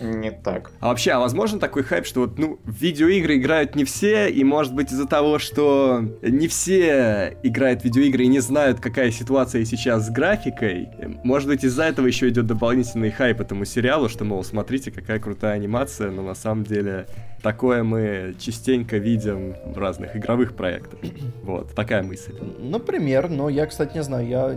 [0.00, 0.70] не так.
[0.80, 4.44] А вообще, а возможно такой хайп, что вот, ну, в видеоигры играют не все, и
[4.44, 9.64] может быть из-за того, что не все играют в видеоигры и не знают, какая ситуация
[9.64, 10.88] сейчас с графикой,
[11.22, 15.54] может быть из-за этого еще идет дополнительный хайп этому сериалу, что, мол, смотрите, какая крутая
[15.54, 17.06] анимация, но на самом деле
[17.44, 20.98] такое мы частенько видим в разных игровых проектах.
[21.44, 22.32] Вот, такая мысль.
[22.58, 24.48] Например, но я, кстати, не знаю, я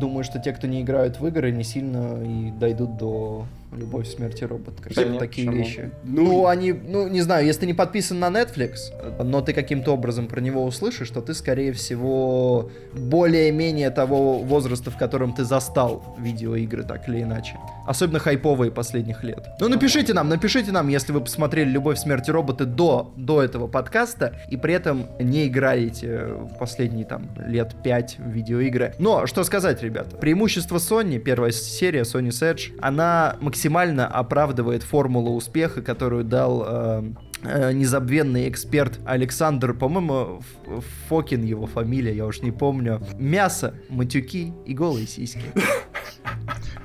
[0.00, 3.44] думаю, что те, кто не играют в игры, не сильно и дойдут до
[3.76, 4.80] Любовь, смерти робот.
[4.80, 5.64] Какие-то да такие почему?
[5.64, 5.90] вещи.
[6.04, 8.76] Ну, ну, они, ну, не знаю, если ты не подписан на Netflix,
[9.22, 14.96] но ты каким-то образом про него услышишь, то ты, скорее всего, более-менее того возраста, в
[14.96, 17.58] котором ты застал видеоигры, так или иначе.
[17.86, 19.46] Особенно хайповые последних лет.
[19.60, 24.34] Ну, напишите нам, напишите нам, если вы посмотрели «Любовь, смерти роботы» до, до этого подкаста,
[24.50, 28.94] и при этом не играете в последние, там, лет пять в видеоигры.
[28.98, 35.34] Но, что сказать, ребята, преимущество Sony, первая серия, Sony Edge, она максимально максимально оправдывает формулу
[35.34, 37.02] успеха, которую дал э,
[37.42, 40.42] э, незабвенный эксперт Александр, по-моему,
[41.08, 43.00] Фокин его фамилия, я уж не помню.
[43.18, 45.42] Мясо, матюки и голые сиськи.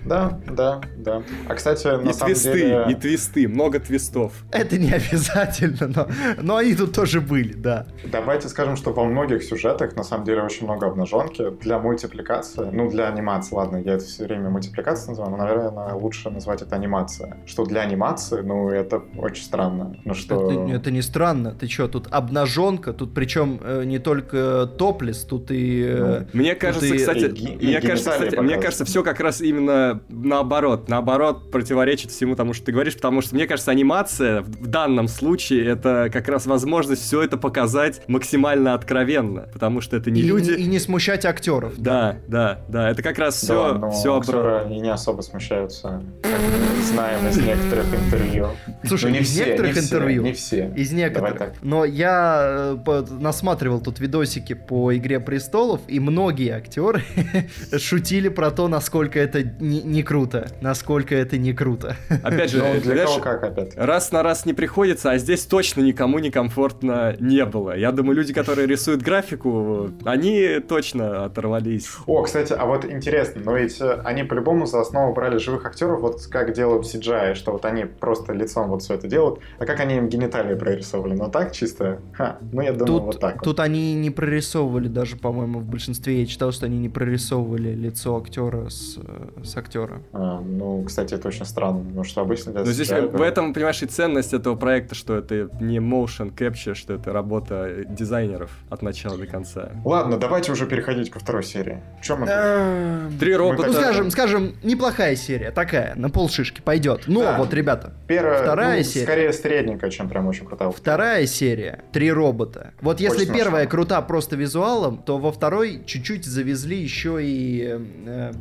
[0.05, 1.21] Да, да, да.
[1.47, 2.85] А, кстати, на И самом твисты, деле...
[2.89, 4.33] и твисты, много твистов.
[4.51, 6.07] Это не обязательно, но,
[6.41, 7.87] но они тут тоже были, да.
[8.11, 12.69] Давайте скажем, что во многих сюжетах на самом деле очень много обнаженки для мультипликации.
[12.71, 16.75] Ну, для анимации, ладно, я это все время мультипликацией называю, но, наверное, лучше назвать это
[16.75, 17.37] анимация.
[17.45, 19.95] Что для анимации, ну, это очень странно.
[20.05, 20.51] Ну, что...
[20.51, 21.51] Это, это не странно.
[21.53, 25.85] Ты что, тут обнаженка, тут причем э, не только топлес, тут и...
[25.87, 29.19] э, Мне кажется, и- кстати, и ги- и мне кажется, кстати, мне кажется, все как
[29.19, 34.41] раз именно наоборот, наоборот противоречит всему тому, что ты говоришь, потому что мне кажется, анимация
[34.41, 40.11] в данном случае это как раз возможность все это показать максимально откровенно, потому что это
[40.11, 40.51] не и, люди.
[40.51, 41.73] и не смущать актеров.
[41.77, 46.03] Да, да, да, это как раз Да, все, но все актеры и не особо смущаются,
[46.21, 46.39] как
[46.77, 48.47] мы знаем из некоторых интервью.
[48.85, 50.23] Слушай, Ну, не из все, некоторых не все, интервью.
[50.23, 50.73] Не все.
[50.75, 51.37] Из Давай некоторых.
[51.37, 51.53] так.
[51.61, 57.03] Но я э, насматривал тут видосики по Игре престолов, и многие актеры
[57.77, 60.49] шутили про то, насколько это не, не круто.
[60.61, 61.95] Насколько это не круто.
[62.23, 63.73] Опять же, Ну, для знаешь, кого как опять?
[63.75, 67.75] раз на раз не приходится, а здесь точно никому некомфортно не было.
[67.77, 71.87] Я думаю, люди, которые рисуют графику, они точно оторвались.
[72.05, 76.01] О, кстати, а вот интересно, но ведь э, они по-любому за основу брали живых актеров,
[76.01, 79.79] вот как делают CGI, что вот они просто лицом вот все это делают, а как
[79.79, 81.13] они им гениталии прорисовывали?
[81.15, 81.99] Ну так чисто?
[82.13, 83.43] Ха, ну я думаю, Тут, вот так вот.
[83.43, 86.21] тут они не прорисовывали даже, по-моему, в большинстве.
[86.21, 90.01] Я читал, что они не прорисовывали лицо актера с, э, с актера.
[90.13, 93.53] А, ну, кстати, это очень странно, потому что обычно для Но здесь CGI в этом,
[93.53, 98.81] понимаешь, и ценность этого проекта, что это не motion capture, что это работа дизайнеров от
[98.81, 99.71] начала до конца.
[99.85, 101.81] Ладно, давайте уже переходить ко второй серии.
[102.01, 102.27] Чем мы?
[102.27, 103.67] Эм, Три робота.
[103.67, 107.03] Ну, скажем, скажем, неплохая серия, такая, на полшишки пойдет.
[107.07, 107.37] Но Да.
[107.37, 109.05] вот, ребята, Первая, вторая ну, серия.
[109.05, 110.69] скорее средненькая, чем прям очень крутая.
[110.71, 112.73] Вторая серия «Три робота».
[112.81, 118.31] Вот если первая крута просто визуалом, то во второй чуть-чуть завезли еще и э, э,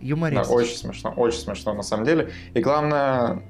[0.00, 0.32] Юмор.
[0.32, 0.48] юморесочек.
[0.48, 2.30] Да, очень смешно, очень смешно на самом деле.
[2.54, 3.42] И главное,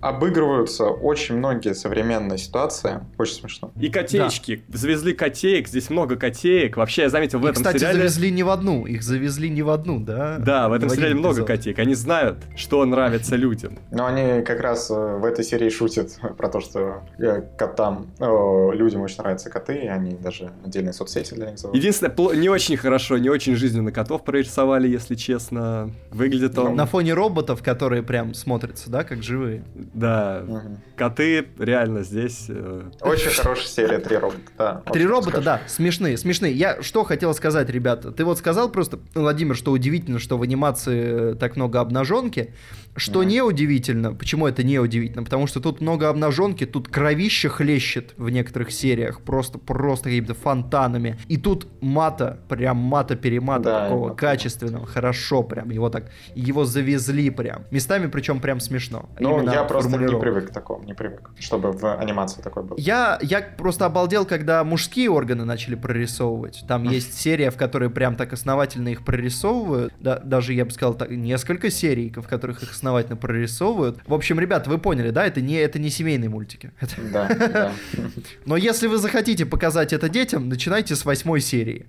[0.00, 3.00] обыгрываются очень многие современные ситуации.
[3.18, 3.72] Очень смешно.
[3.80, 4.64] И котеечки.
[4.68, 6.76] Завезли котеек, здесь много котеек.
[6.76, 7.98] Вообще, я заметил в И, этом кстати, сериале...
[7.98, 10.38] завезли не в одну, их завезли не в одну, да?
[10.38, 11.46] Да, в этом один сериале много эпизод.
[11.48, 11.78] котеек.
[11.78, 13.78] Они знают, что нравится людям.
[13.90, 18.72] Но они как раз э, в этой серии шутят про то, что э, котам, о,
[18.72, 21.82] людям очень нравятся коты, и они даже отдельные соцсети для них заводят.
[21.82, 25.41] Единственное, не очень хорошо, не очень жизненно котов прорисовали, если честно.
[25.50, 26.76] Выглядит он...
[26.76, 29.64] На фоне роботов, которые прям смотрятся, да, как живые.
[29.74, 30.78] Да, Мгм.
[30.96, 32.46] коты реально здесь...
[32.48, 34.82] э, Очень хорошая серия «Три робота», да.
[34.92, 35.44] Три робота, скажу.
[35.44, 36.52] да, смешные, смешные.
[36.52, 38.12] Я что хотел сказать, ребята.
[38.12, 42.54] Ты вот сказал просто, Владимир, что удивительно, что в анимации э, так много обнаженки.
[42.94, 43.28] Что Мгм.
[43.28, 45.24] неудивительно, почему это неудивительно?
[45.24, 51.18] Потому что тут много обнаженки, тут кровище хлещет в некоторых сериях, просто, просто какими-то фонтанами.
[51.28, 57.64] И тут мата, прям мата-перемата Да, такого качественного, хорошо прям, его так, его завезли прям.
[57.70, 59.08] Местами причем прям смешно.
[59.18, 62.76] Ну, я просто не привык к такому, не привык, чтобы в анимации такой был.
[62.76, 66.64] Я, я просто обалдел, когда мужские органы начали прорисовывать.
[66.68, 69.94] Там есть серия, в которой прям так основательно их прорисовывают.
[70.00, 74.00] Да, даже, я бы сказал, так, несколько серий, в которых их основательно прорисовывают.
[74.06, 75.26] В общем, ребята, вы поняли, да?
[75.26, 76.72] Это не, это не семейные мультики.
[77.12, 77.72] Да, да.
[78.46, 81.86] Но если вы захотите показать это детям, начинайте с восьмой серии.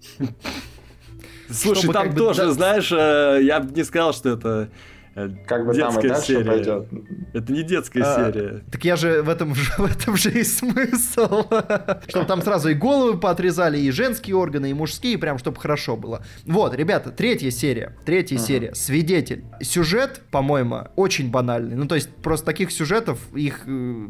[1.50, 4.70] Слушай, Чтобы там как бы тоже, да- знаешь, э, я бы не сказал, что это
[5.16, 6.44] э, Как бы там и детская дальше серия.
[6.46, 6.88] пойдет.
[7.34, 8.64] Это не детская А, серия.
[8.72, 11.44] Так я же в этом, же- в этом же и смысл.
[12.08, 16.24] Чтобы там сразу и головы поотрезали, и женские органы, и мужские, прям чтобы хорошо было.
[16.46, 17.96] Вот, ребята, третья серия.
[18.06, 18.46] Третья Ага.
[18.46, 18.76] серия.
[18.76, 19.44] Свидетель.
[19.62, 21.76] Сюжет, по-моему, очень банальный.
[21.76, 24.08] Ну, то есть, просто таких сюжетов, их э,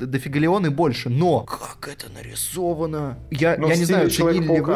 [0.00, 1.08] дофигалион и больше.
[1.08, 3.18] Но как это нарисовано?
[3.30, 4.74] Я, Ну, я не знаю, ценили ли вы...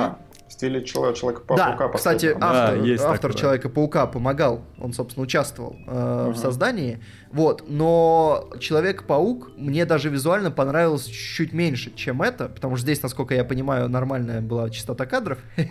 [0.58, 1.76] В стиле Чело- Человека-паука.
[1.78, 2.34] Да, кстати.
[2.36, 3.32] Да, автор, есть автор.
[3.32, 6.34] Человека-паука помогал, он, собственно, участвовал э, в Мгм.
[6.34, 6.98] создании.
[7.32, 13.34] Вот, но Человек-паук мне даже визуально понравился чуть меньше, чем это, потому что здесь, насколько
[13.34, 15.38] я понимаю, нормальная была частота кадров.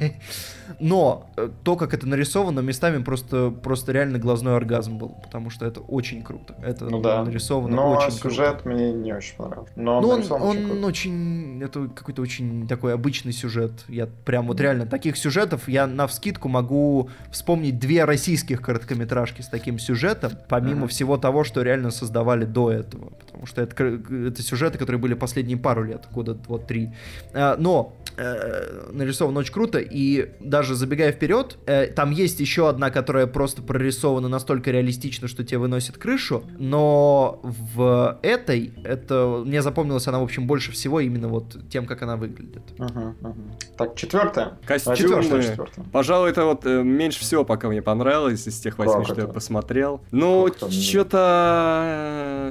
[0.80, 5.66] Но э, то, как это нарисовано, местами просто, просто реально глазной оргазм был, потому что
[5.66, 6.55] это очень круто.
[6.62, 7.24] Это Ну да.
[7.24, 8.36] нарисовано Но очень круто.
[8.36, 9.72] сюжет мне не очень понравился.
[9.76, 10.86] Но Ну, он, очень он круто.
[10.88, 13.72] очень, это какой-то очень такой обычный сюжет.
[13.88, 19.47] Я прям вот реально таких сюжетов я на вскидку могу вспомнить две российских короткометражки с
[19.47, 20.88] таким сюжетом, помимо Мгм.
[20.89, 23.10] всего того, что реально создавали до этого.
[23.10, 26.93] Потому что это, это сюжеты, которые были последние пару лет, года вот три.
[27.34, 32.89] Э, но э, нарисовано очень круто, и даже забегая вперед, э, там есть еще одна,
[32.89, 40.08] которая просто прорисована настолько реалистично, что тебе выносит крышу, но в этой, это мне запомнилась
[40.08, 42.64] она, в общем, больше всего именно вот тем, как она выглядит.
[42.78, 43.41] Угу, угу.
[43.78, 44.58] Так, четвертая.
[44.66, 44.98] Костюмы.
[44.98, 45.86] Четвертая.
[45.91, 49.22] Пожалуй, это вот э, меньше всего пока мне понравилось из тех восьми, что это?
[49.22, 50.02] я посмотрел.
[50.12, 51.36] Ну, что-то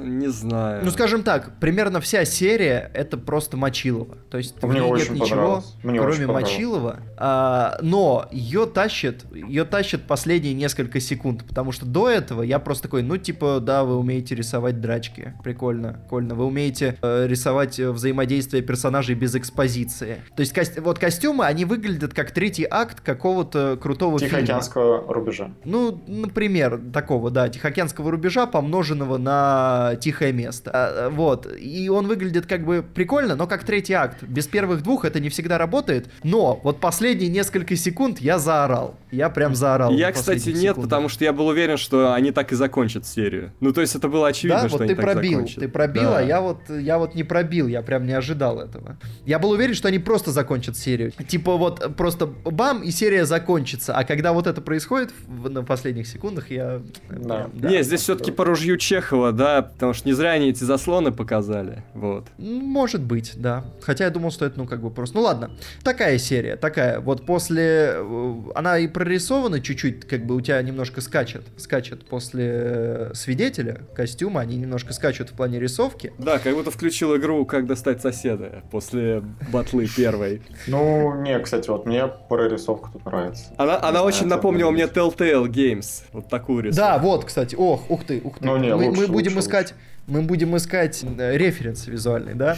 [0.03, 0.81] не знаю.
[0.83, 4.17] Ну, скажем так, примерно вся серия это просто Мочилова.
[4.29, 6.99] То есть мне в ней нет ничего, мне кроме Мочилова.
[7.17, 12.83] А, но ее тащит, ее тащит последние несколько секунд, потому что до этого я просто
[12.83, 15.33] такой, ну, типа, да, вы умеете рисовать драчки.
[15.43, 16.35] Прикольно, прикольно.
[16.35, 20.17] Вы умеете э, рисовать взаимодействие персонажей без экспозиции.
[20.35, 25.13] То есть, ко- вот костюмы, они выглядят как третий акт какого-то крутого Тихоокеанского фильма.
[25.13, 25.51] рубежа.
[25.63, 28.45] Ну, например, такого, да, Тихоокеанского рубежа,
[28.77, 30.71] помноженного на тихое место.
[30.73, 31.47] А, вот.
[31.59, 34.23] И он выглядит как бы прикольно, но как третий акт.
[34.23, 36.07] Без первых двух это не всегда работает.
[36.23, 38.95] Но вот последние несколько секунд я заорал.
[39.11, 39.91] Я прям заорал.
[39.93, 40.83] Я, кстати, нет, секундах.
[40.83, 43.51] потому что я был уверен, что они так и закончат серию.
[43.59, 45.59] Ну, то есть это было очевидно, да, что вот они ты пробил, закончат.
[45.59, 46.19] Ты пробил, да.
[46.19, 48.97] а я вот, я вот не пробил, я прям не ожидал этого.
[49.25, 51.11] Я был уверен, что они просто закончат серию.
[51.11, 53.93] Типа вот просто бам, и серия закончится.
[53.93, 56.81] А когда вот это происходит в, на последних секундах, я...
[57.09, 57.49] Да.
[57.53, 61.13] да не, здесь все-таки по ружью Чехова, да, потому что не зря они эти заслоны
[61.13, 62.25] показали, вот.
[62.37, 63.63] Может быть, да.
[63.81, 65.15] Хотя я думал, что это, ну, как бы просто...
[65.15, 65.51] Ну, ладно.
[65.83, 66.99] Такая серия, такая.
[66.99, 67.93] Вот после...
[67.95, 71.43] Э, она и прорисована чуть-чуть, как бы у тебя немножко скачет.
[71.57, 76.11] Скачет после э, свидетеля костюма, они немножко скачут в плане рисовки.
[76.17, 80.41] Да, как будто включил игру «Как достать соседа» после батлы первой.
[80.67, 83.53] Ну, не, кстати, вот мне прорисовка тут нравится.
[83.57, 86.03] Она, она очень напомнила мне Telltale Games.
[86.11, 86.81] Вот такую рисовку.
[86.81, 87.55] Да, вот, кстати.
[87.55, 88.45] Ох, ух ты, ух ты.
[88.45, 89.75] Ну, не, мы, лучше, мы будем лучше, искать, лучше.
[90.07, 92.57] мы будем искать э, референс визуальный, да?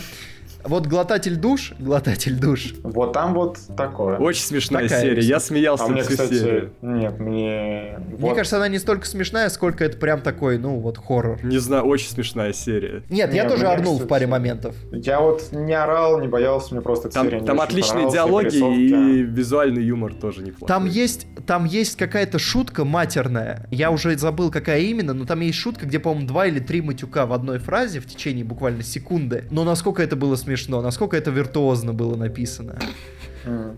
[0.69, 2.75] Вот глотатель душ, глотатель душ.
[2.83, 4.19] Вот там вот такое.
[4.19, 5.23] Очень смешная Такая серия.
[5.23, 6.73] Я смеялся а мне, кстати, серию.
[6.83, 7.97] Нет, мне.
[8.07, 8.35] Мне вот.
[8.35, 11.43] кажется, она не столько смешная, сколько это прям такой, ну вот хоррор.
[11.43, 13.01] Не знаю, очень смешная серия.
[13.09, 14.75] Нет, Нет я тоже орнул кстати, в паре моментов.
[14.91, 19.83] Я вот не орал, не боялся, мне просто там, серия Там отличные диалоги и визуальный
[19.83, 20.67] юмор тоже неплохой.
[20.67, 23.65] Там есть, там есть какая-то шутка матерная.
[23.71, 27.25] Я уже забыл, какая именно, но там есть шутка, где, по-моему, два или три матюка
[27.25, 29.45] в одной фразе в течение буквально секунды.
[29.49, 32.77] Но насколько это было смешно смешно, насколько это виртуозно было написано.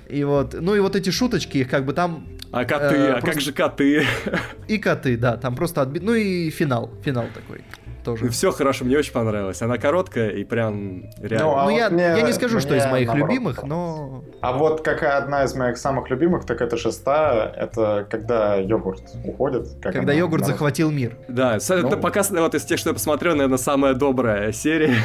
[0.10, 2.28] И вот, ну и вот эти шуточки, их как бы там...
[2.52, 3.32] А коты, э, а просто...
[3.32, 4.06] как же коты?
[4.68, 6.04] И коты, да, там просто отбит...
[6.04, 7.64] Ну и финал, финал такой
[8.04, 8.30] тоже.
[8.30, 9.62] Все хорошо, мне очень понравилось.
[9.62, 11.46] Она короткая и прям реально.
[11.46, 14.24] Ну, а ну вот я, мне, я не скажу, что из моих наоборот, любимых, но...
[14.42, 19.70] А вот какая одна из моих самых любимых, так это шестая, это когда йогурт уходит.
[19.82, 20.54] Как когда йогурт народ...
[20.54, 21.18] захватил мир.
[21.28, 21.76] Да, ну...
[21.76, 24.96] это пока вот из тех, что я посмотрел, наверное, самая добрая серия.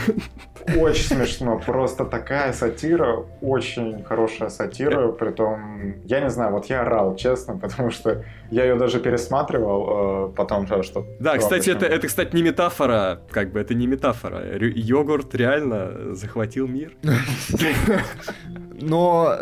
[0.77, 6.81] Очень смешно, просто такая сатира, очень хорошая сатира, при том, я не знаю, вот я
[6.81, 11.07] орал, честно, потому что я ее даже пересматривал, э, потом что...
[11.21, 14.43] Да, кстати, это, это, кстати, не метафора метафора, как бы это не метафора.
[14.59, 16.93] Йогурт реально захватил мир.
[18.79, 19.35] Но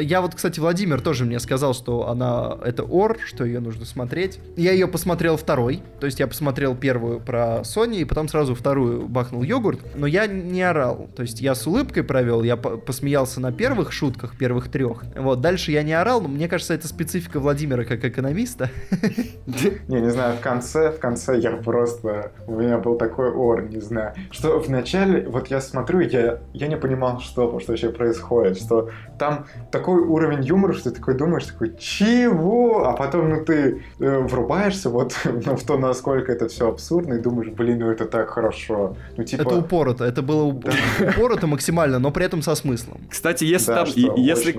[0.00, 4.38] я вот, кстати, Владимир тоже мне сказал, что она это Ор, что ее нужно смотреть.
[4.56, 9.08] Я ее посмотрел второй, то есть я посмотрел первую про Sony и потом сразу вторую
[9.08, 11.08] бахнул йогурт, но я не орал.
[11.16, 15.04] То есть я с улыбкой провел, я посмеялся на первых шутках, первых трех.
[15.16, 18.70] Вот, дальше я не орал, но мне кажется, это специфика Владимира как экономиста.
[19.88, 22.32] Не, не знаю, в конце, в конце я просто...
[22.46, 24.14] У меня был такой ор, не знаю.
[24.30, 29.46] Что вначале, вот я смотрю, я, я не понимал, что, что вообще происходит, что там
[29.70, 32.86] такой уровень юмора, что ты такой думаешь, такой, чего?
[32.86, 37.18] А потом, ну, ты э, врубаешься вот ну, в то, насколько это все абсурдно, и
[37.18, 38.96] думаешь, блин, ну это так хорошо.
[39.16, 39.42] Ну, типа...
[39.42, 40.66] Это упорото, это было уп...
[41.00, 43.00] упорото максимально, но при этом со смыслом.
[43.10, 44.56] Кстати, если да, там, если,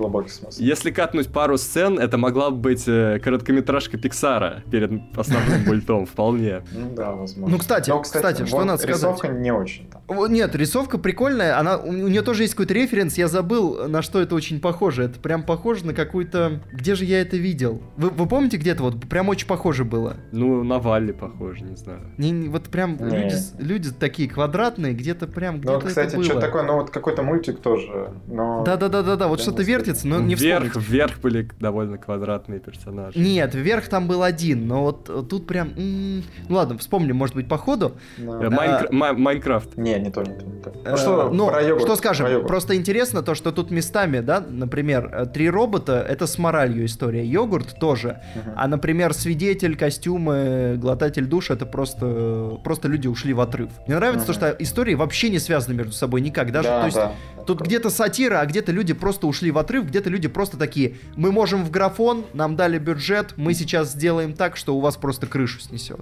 [0.59, 6.61] если катнуть пару сцен, это могла бы быть э, короткометражка Пиксара перед основным мультом, вполне.
[6.71, 7.55] Ну да, возможно.
[7.55, 8.97] Ну, кстати, но, кстати, кстати что надо сказать.
[8.97, 9.89] Рисовка не очень.
[10.29, 14.35] Нет, рисовка прикольная, она, у нее тоже есть какой-то референс, я забыл, на что это
[14.35, 15.03] очень похоже.
[15.03, 16.61] Это прям похоже на какую-то...
[16.71, 17.81] Где же я это видел?
[17.97, 18.83] Вы, вы помните где-то?
[18.83, 20.17] Вот прям очень похоже было.
[20.31, 22.01] Ну, на Валле похоже, не знаю.
[22.17, 26.63] Не, не, вот прям люди, люди такие квадратные, где-то прям где-то Ну, кстати, что такое?
[26.63, 28.63] Ну, вот какой-то мультик тоже, но...
[28.63, 30.89] Да-да-да-да-да, вот что-то вертится, но не вверх, вспомнить.
[30.89, 33.19] Вверх были довольно квадратные персонажи.
[33.19, 35.69] Нет, вверх там был один, но вот тут прям...
[35.69, 37.93] М-м, ну ладно, вспомним, может быть, по ходу.
[38.17, 38.49] Э,
[38.91, 39.77] Майнкрафт.
[39.77, 40.73] Не, не то, не то, не то.
[40.85, 45.49] Ну что, ну, скажем, про просто интересно то, что тут местами, да, например, э, три
[45.49, 48.21] робота— это с моралью история, йогурт тоже,
[48.55, 53.69] а, например, свидетель, костюмы, глотатель душа— это просто, просто люди ушли в отрыв.
[53.87, 56.97] Мне нравится то, что истории вообще не связаны между собой никак, даже, Да, то есть
[56.97, 57.11] да.
[57.45, 61.31] Тут где-то сатира, а где-то люди просто ушли в отрыв, где-то люди просто такие, мы
[61.31, 65.59] можем в графон, нам дали бюджет, мы сейчас сделаем так, что у вас просто крышу
[65.59, 65.99] снесет.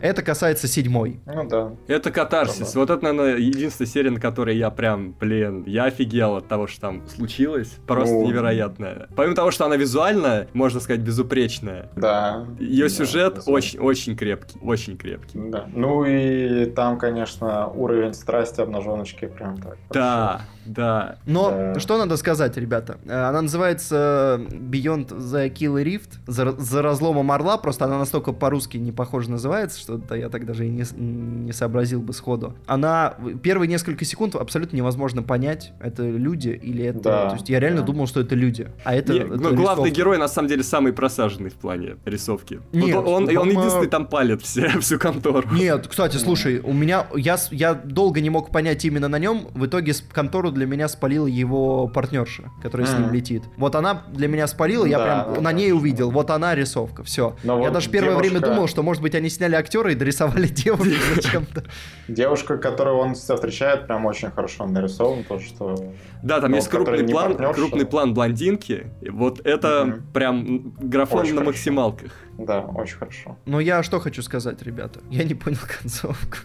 [0.00, 1.20] Это касается седьмой.
[1.26, 1.53] Ну да.
[1.86, 2.72] Это катарсис.
[2.72, 2.80] Да-да.
[2.80, 6.80] Вот это, наверное, единственная серия, на которой я прям, блин, я офигел от того, что
[6.80, 7.76] там случилось.
[7.86, 8.26] Просто Ну.
[8.26, 9.08] невероятно.
[9.16, 11.88] Помимо того, что она визуально, можно сказать, безупречная.
[11.96, 12.46] Да.
[12.58, 13.56] Ее Да, сюжет безусловно.
[13.58, 15.38] очень, очень крепкий, очень крепкий.
[15.50, 15.66] Да.
[15.74, 19.76] Ну и там, конечно, уровень страсти обнаженочки прям так.
[19.90, 21.16] Да, да.
[21.26, 21.80] Но Да.
[21.80, 22.98] что надо сказать, ребята?
[23.06, 28.76] Э, Она называется Beyond the Killer Rift, за, за разломом орла, просто она настолько по-русски
[28.78, 32.54] не похоже называется, что да, я так даже и не, не сообразил бы сходу.
[32.66, 37.00] Она первые несколько секунд абсолютно невозможно понять, это люди или это...
[37.00, 37.86] Да, то есть я реально да.
[37.86, 38.68] думал, что это люди.
[38.84, 39.12] А это...
[39.12, 39.90] Не, это но главный рисовка.
[39.90, 42.60] герой, на самом деле, самый просаженный в плане рисовки.
[42.72, 45.48] Вот Нет, он, он, он по- единственный там палит все, всю контору.
[45.52, 49.48] Нет, кстати, слушай, у меня я я долго не мог понять именно на нем.
[49.54, 53.42] В итоге с- контору для меня спалила его партнерша, которая с ним летит.
[53.56, 55.52] Вот она для меня спалила, я Да, прям да, на да.
[55.52, 56.10] ней увидел.
[56.10, 57.36] Вот она рисовка, все.
[57.44, 59.94] Но Я вот даже первое время девушка- думал, что может быть они сняли актера и
[59.94, 61.64] дорисовали девушку зачем-то.
[62.08, 65.92] Девушка, которую он встречает, прям очень хорошо нарисован, то, что...
[66.22, 68.86] Да, там Ну, есть крупный план, крупный план блондинки.
[69.10, 72.12] Вот это прям графон на максималках.
[72.38, 73.36] Да, очень хорошо.
[73.46, 75.00] Но я что хочу сказать, ребята?
[75.10, 76.38] Я не понял концовку.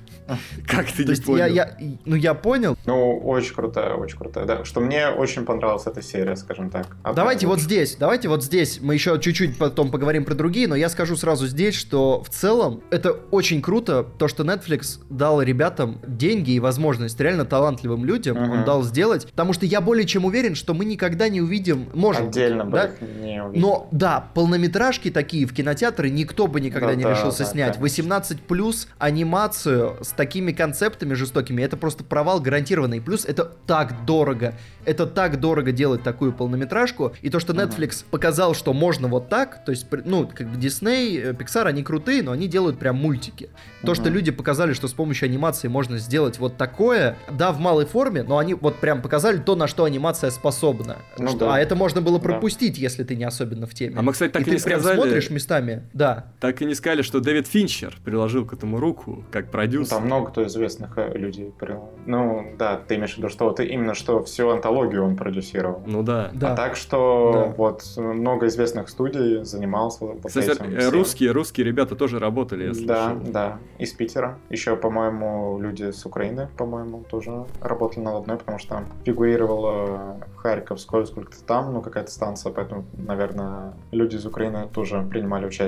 [0.68, 1.46] Как ты не понял?
[1.46, 2.78] я, я, ну я понял.
[2.86, 4.46] Ну, очень крутая, очень крутая.
[4.46, 6.88] Да, что мне очень понравилась эта серия, скажем так.
[7.04, 10.76] Одна Давайте вот здесь, давайте вот здесь, мы еще чуть-чуть потом поговорим про другие, но
[10.76, 16.00] я скажу сразу здесь, что в целом это очень круто, то, что Netflix дал ребятам
[16.06, 20.56] деньги и возможность, реально талантливым людям он дал сделать, потому что я более чем уверен,
[20.56, 22.92] что мы никогда не увидим, может Отдельно бы да?
[23.22, 23.62] не увидел.
[23.62, 27.78] Но да, полнометражки такие в кинотеатры никто бы никогда Да, не да, решился да, снять.
[27.78, 27.82] конечно.
[27.82, 33.02] 18 плюс анимацию с такими концептами жестокими, это просто провал гарантированный.
[33.02, 34.56] Плюс это так дорого.
[34.86, 37.14] Это так дорого делать такую полнометражку.
[37.22, 37.54] И то, что.
[37.54, 41.84] Netflix показал, что можно вот так, то есть, ну, как бы Disney, э, Pixar, они
[41.84, 43.50] крутые, но они делают прям мультики.
[43.84, 47.86] То, что люди показали, что с помощью анимации можно сделать вот такое, да, в малой
[47.86, 50.98] форме, но они вот прям показали то, на что анимация способна.
[51.18, 51.56] Ну Что- да.
[51.56, 52.24] А это можно было Да.
[52.24, 53.96] пропустить, если ты не особенно в теме.
[53.98, 56.26] А мы, кстати, так и и не ты сказали- смотришь местами, да.
[56.40, 59.90] Так и не сказали, что Дэвид Финчер приложил к этому руку, как Ну, продюсер.
[59.98, 61.52] Там много кто известных э, людей.
[61.60, 61.86] прям.
[62.06, 65.82] Ну, да, ты имеешь в виду, что вот именно что всю антологию он продюсировал.
[65.86, 66.30] Ну да.
[66.34, 66.54] Да.
[66.54, 67.54] А так что Да.
[67.58, 70.92] вот много известных студий занимался вот Кстати, этим э, всем.
[70.92, 73.32] русские, русские ребята тоже работали, я Да, слышал.
[73.32, 74.38] да, из Питера.
[74.50, 81.06] Еще, по-моему, люди с Украины, по-моему, тоже работали над одной, потому что там фигурировала Харьковская,
[81.06, 85.59] сколько-то там, ну, какая-то станция, поэтому, наверное, люди из Украины тоже принимали участие.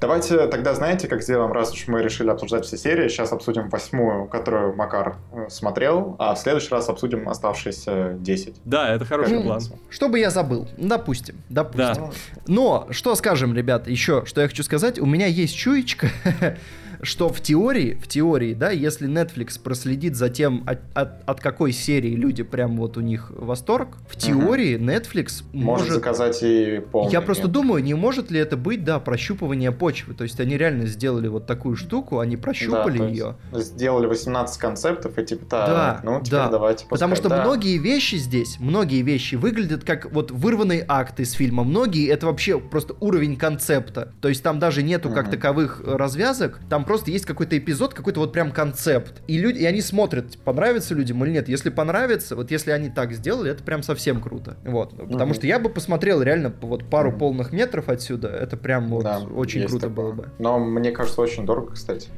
[0.00, 4.26] Давайте тогда, знаете, как сделаем, раз уж мы решили обсуждать все серии, сейчас обсудим восьмую,
[4.26, 8.62] которую Макар э, смотрел, а в следующий раз обсудим оставшиеся 10.
[8.64, 9.60] Да, это хороший Ну, план.
[9.88, 10.68] Что бы я забыл?
[10.76, 12.06] Допустим, допустим.
[12.06, 12.10] Да.
[12.46, 16.08] Но, что скажем, ребята, еще, что я хочу сказать, у меня есть чуечка,
[17.02, 21.72] что в теории, в теории, да, если Netflix проследит за тем, от, от- от какой
[21.72, 25.92] серии люди прям вот у них восторг, в теории Netflix Может, может...
[25.94, 27.12] заказать и полный.
[27.12, 27.52] Я просто нет.
[27.52, 30.14] думаю, не может ли это быть, да, прощупывание почвы.
[30.14, 33.36] То есть они реально сделали вот такую штуку, они Да, прощупали есть ее.
[33.52, 36.48] Сделали 18 концептов и типа, так, Да, ну теперь да.
[36.48, 37.16] давайте Потому пускай».
[37.16, 37.42] что Да.
[37.44, 41.64] многие вещи здесь, многие вещи выглядят как вот вырванные акты из фильма.
[41.64, 44.12] Многие это вообще просто уровень концепта.
[44.20, 45.32] То есть там даже нету как Мгм.
[45.32, 49.22] таковых э, развязок, там просто есть какой-то эпизод, какой-то вот прям концепт.
[49.28, 51.48] И люди, и они смотрят, понравится людям или нет.
[51.48, 54.56] Если понравится, вот если они так сделали, это прям совсем круто.
[54.64, 54.90] Вот.
[54.96, 55.34] Потому Мгм.
[55.34, 57.18] что я бы посмотрел реально вот пару Мгм.
[57.20, 58.26] полных метров отсюда.
[58.26, 59.94] Это прям вот Да, очень круто такое.
[60.06, 60.28] было бы.
[60.40, 62.08] Но мне кажется, очень дорого, кстати.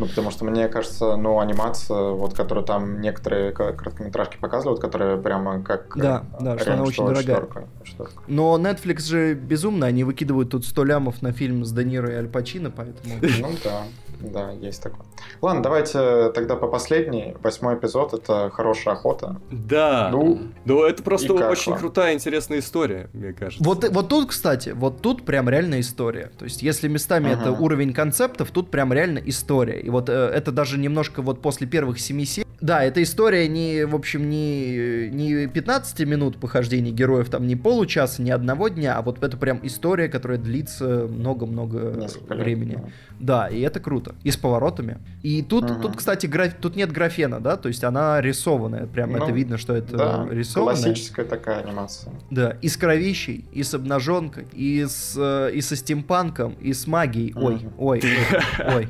[0.00, 5.62] Ну, потому что мне кажется, ну, анимация, вот, которую там некоторые короткометражки показывают, которая прямо
[5.62, 5.96] как...
[5.96, 7.36] Да, э, да, что реально, она очень дорогая.
[7.82, 8.12] очень дорого.
[8.26, 12.14] Но Netflix же безумно, они выкидывают тут 100 лямов на фильм с Де Ниро и
[12.14, 13.14] Аль Пачино, поэтому...
[13.20, 13.82] Ну, да,
[14.20, 15.06] да, есть такое.
[15.40, 17.36] Ладно, давайте тогда по последней.
[17.42, 19.40] Восьмой эпизод— это «Хорошая охота».
[19.50, 20.08] Да.
[20.12, 21.80] Ну, Ну, это просто очень вам?
[21.80, 23.62] крутая, интересная история, мне кажется.
[23.64, 26.30] Вот, вот тут, кстати, вот тут прям реально история.
[26.38, 27.42] То есть, если местами Ага.
[27.42, 29.80] это уровень концептов, тут прям реально история.
[29.80, 33.84] И вот э, это даже немножко вот после первых семи серий Да, эта история не,
[33.84, 39.02] в общем, не, не 15 минут похождений героев, там не получаса, не одного дня, а
[39.02, 42.92] вот это прям история, которая длится много-много Несколько лет, времени.
[43.20, 44.16] Да, и это круто.
[44.24, 44.98] И с поворотами.
[45.22, 45.80] И тут, Мгм.
[45.82, 46.54] тут кстати, граф...
[46.60, 50.28] тут нет графена, да, то есть она рисованная, прям Ну, это видно, что это Да,
[50.30, 50.82] рисованная.
[50.82, 52.12] классическая такая анимация.
[52.30, 56.86] Да, и с кровищей, и с обнаженкой, и с э, и со стимпанком, и с
[56.88, 57.32] магией.
[57.36, 57.72] Ой, Мгм.
[57.78, 58.88] ой, ой, ой.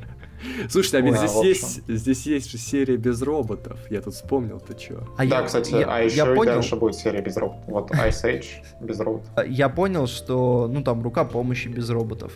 [0.69, 3.79] Слушайте, а ведь Ой, здесь есть, здесь есть же серия без роботов.
[3.91, 5.07] Я тут вспомнил, ты чё?
[5.17, 7.65] А да, я, кстати, я- а я еще и понял, дальше будет серия без роботов.
[7.67, 8.45] Вот Ice Age
[8.81, 9.29] без роботов.
[9.47, 12.33] я понял, что, ну там рука помощи без роботов.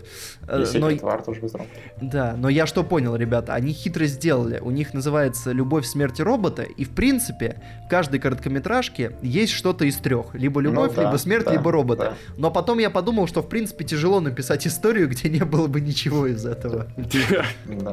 [0.47, 1.77] Э, И но- War тоже без роботов.
[2.01, 4.59] Да, но я что понял, ребята, они хитро сделали.
[4.59, 9.95] У них называется «Любовь смерти робота», и, в принципе, в каждой короткометражке есть что-то из
[9.97, 10.33] трех.
[10.35, 12.03] Либо любовь, Ну да, либо смерть, да, либо робота.
[12.03, 12.13] да.
[12.37, 16.27] Но потом я подумал, что, в принципе, тяжело написать историю, где не было бы ничего
[16.27, 16.87] из этого.
[17.67, 17.92] Да.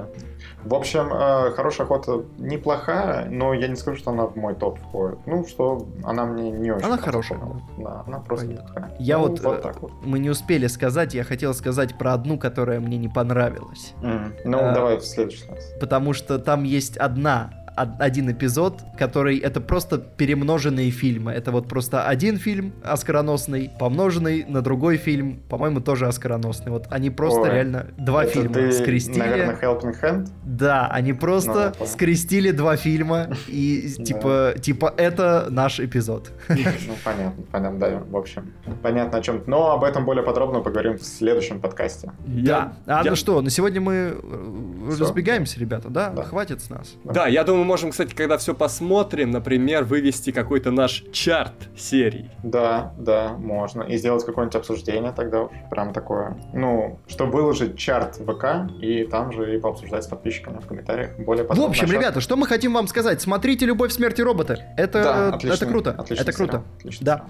[0.65, 4.79] В общем, э, хорошая охота неплохая, но я не скажу, что она в мой топ
[4.79, 5.19] входит.
[5.27, 6.85] Ну, что она мне не очень.
[6.87, 7.41] Она хорошая.
[7.79, 8.69] Да, она просто Понятно.
[8.69, 8.97] неплохая.
[8.99, 9.93] Я Ну, вот, вот э, так вот.
[10.05, 13.95] Мы не успели сказать, я хотел сказать про одну, которая мне не понравилась.
[14.03, 15.65] М, Ну, а, давай в следующий раз.
[15.81, 21.33] Потому что там есть одна од- один эпизод, который это просто перемноженные фильмы.
[21.33, 26.73] Это вот просто один фильм оскароносный, помноженный на другой фильм, по-моему, тоже оскароносный.
[26.73, 29.19] Вот они просто Ой, реально два Это фильма ты, скрестили.
[29.19, 30.29] наверное, Helping Hand?
[30.45, 31.91] Да, они Ну, просто понял.
[31.91, 36.31] скрестили два фильма и типа типа это наш эпизод.
[36.91, 38.03] Ну, понятно, понятно, да.
[38.11, 38.53] В общем,
[38.83, 39.43] понятно о чем.
[39.47, 42.13] Но об этом более подробно поговорим в следующем подкасте.
[42.27, 42.73] Да.
[42.87, 46.11] А ну что, на сегодня мы э, разбегаемся, ребята, да?
[46.11, 46.23] Да.
[46.25, 46.95] Хватит с нас.
[47.05, 52.29] Да, я думаю, мы можем, кстати, когда все посмотрим, например, вывести какой-то наш чарт серий.
[52.43, 53.83] Да, да, можно.
[53.83, 55.51] И сделать какое-нибудь обсуждение тогда уж.
[55.71, 56.37] Прям такое.
[56.53, 61.17] Ну, что выложить чарт в ВК и там же и пообсуждать с подписчиками в комментариях
[61.19, 61.71] более В подробно.
[61.71, 63.21] общем, Щас- ребята, что мы хотим вам сказать?
[63.23, 64.59] Смотрите «Любовь, смерть и роботы».
[64.77, 65.91] Это, Да, это отличный- круто.
[65.93, 66.53] отличный это круто.
[66.53, 67.15] сериал, отличный Да.
[67.17, 67.29] сериал.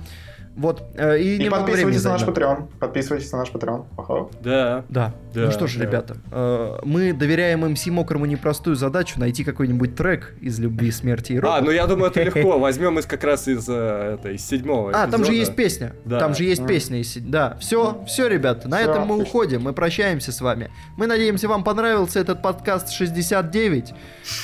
[0.56, 0.82] Вот.
[0.96, 2.22] э, И, И времени подписывайтесь на наш.
[2.22, 2.68] Patreon.
[2.80, 3.84] Подписывайтесь на наш Patreon.
[3.96, 4.28] Ага.
[4.42, 4.84] Да.
[4.88, 5.14] Да.
[5.32, 5.84] Да, ну что ж, да.
[5.84, 11.38] ребята, э, мы доверяем МС Мокрому непростую задачу найти какой-нибудь трек из «Любви, смерти и
[11.38, 11.62] роботов».
[11.62, 12.58] А, ну я думаю, это легко.
[12.58, 15.94] Возьмем из как раз из, э, это, из седьмого А, там же есть песня.
[16.04, 16.18] Да.
[16.18, 16.98] Там же есть песня.
[16.98, 18.68] если- Да, все, все, ребята.
[18.68, 19.22] На этом мы отлично.
[19.22, 19.62] уходим.
[19.62, 20.70] Мы прощаемся с вами.
[20.96, 23.94] Мы надеемся, вам понравился этот подкаст 69.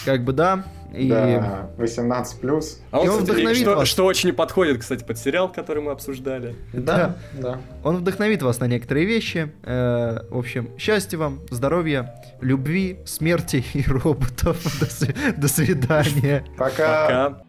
[0.04, 0.64] Как бы да.
[0.96, 2.80] И Да, 18 плюс.
[2.90, 3.88] А он, И он кстати, вдохновит что, вас.
[3.88, 6.56] что очень подходит, кстати, под сериал, который мы обсуждали.
[6.72, 7.16] Да.
[7.34, 7.60] да.
[7.84, 9.52] он вдохновит вас на некоторые вещи.
[9.62, 14.56] Э, в общем, счастья вам, здоровья, любви, смерти и роботов.
[14.80, 16.44] До, до свидания.
[16.56, 17.06] Пока.
[17.06, 17.42] Пока.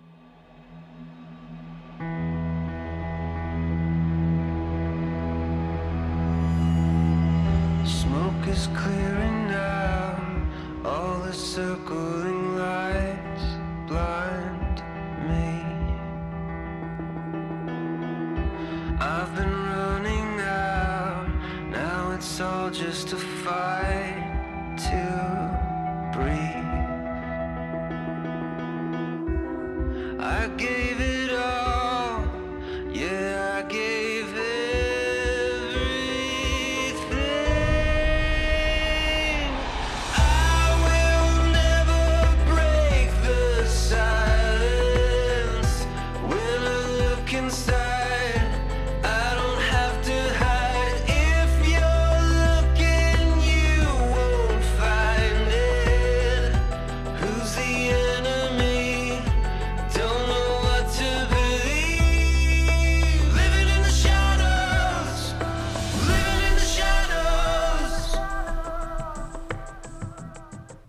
[7.85, 9.16] Smoke is clearing
[22.37, 24.16] soldiers to fight.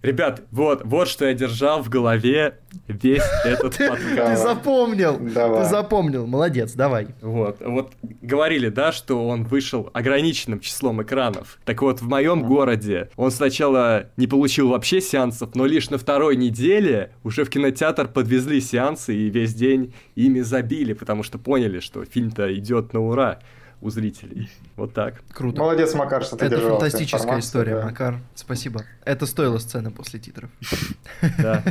[0.08, 4.16] Ребят, вот, вот что я держал в голове весь этот подкаст.
[4.16, 5.18] ты запомнил.
[5.20, 5.62] Давай.
[5.62, 6.26] Ты запомнил.
[6.26, 7.08] Молодец, давай.
[7.20, 7.92] Вот, вот
[8.22, 11.58] говорили, да, что он вышел ограниченным числом экранов.
[11.66, 16.36] Так вот, в моем городе он сначала не получил вообще сеансов, но лишь на второй
[16.36, 22.02] неделе уже в кинотеатр подвезли сеансы и весь день ими забили, потому что поняли, что
[22.06, 23.40] фильм-то идет на ура
[23.80, 24.50] у зрителей.
[24.76, 25.22] Вот так.
[25.32, 25.60] Круто.
[25.60, 27.84] Молодец, Макар, что ты Это фантастическая история, да.
[27.86, 28.18] Макар.
[28.34, 28.84] Спасибо.
[29.04, 30.50] Это стоило сцены после титров.
[31.38, 31.62] Да,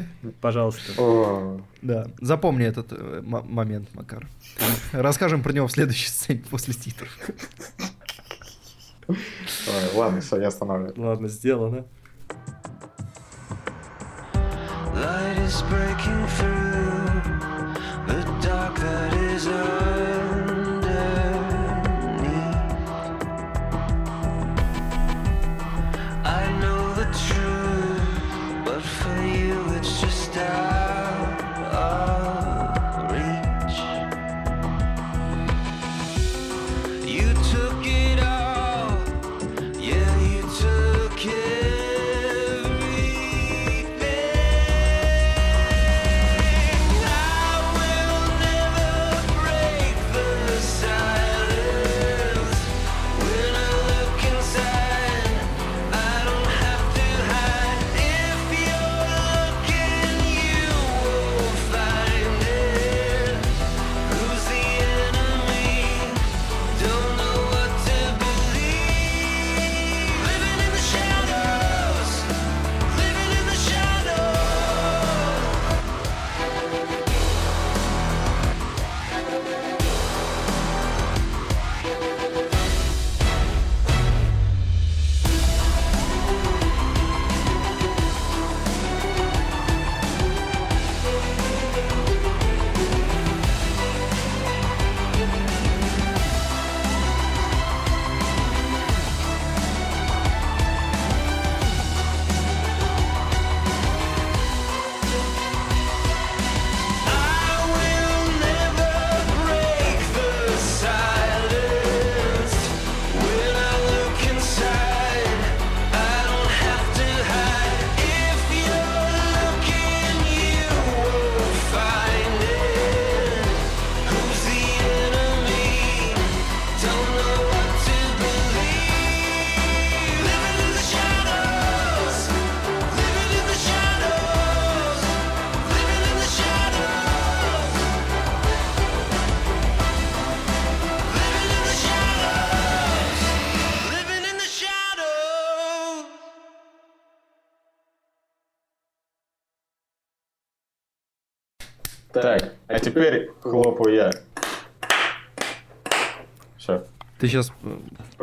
[0.42, 1.62] пожалуйста.
[1.82, 2.08] Да.
[2.20, 4.28] Запомни этот э, момент, Макар.
[4.92, 7.10] Расскажем про него в следующей сцене после титров.
[9.96, 10.94] ладно, все, я останавливаю.
[10.98, 11.86] Ладно, сделано.
[14.94, 17.28] Light is breaking through
[18.08, 20.07] the dark that is underneath.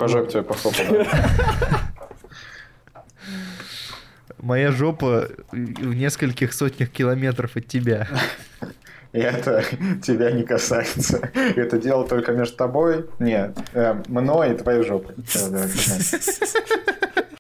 [0.05, 1.07] Прожег тебе похлопал.
[4.39, 8.07] Моя жопа в нескольких сотнях километров от тебя.
[9.13, 9.65] И это
[10.03, 11.31] тебя не касается.
[11.35, 15.15] Это дело только между тобой, нет, э, мной и твоей жопой.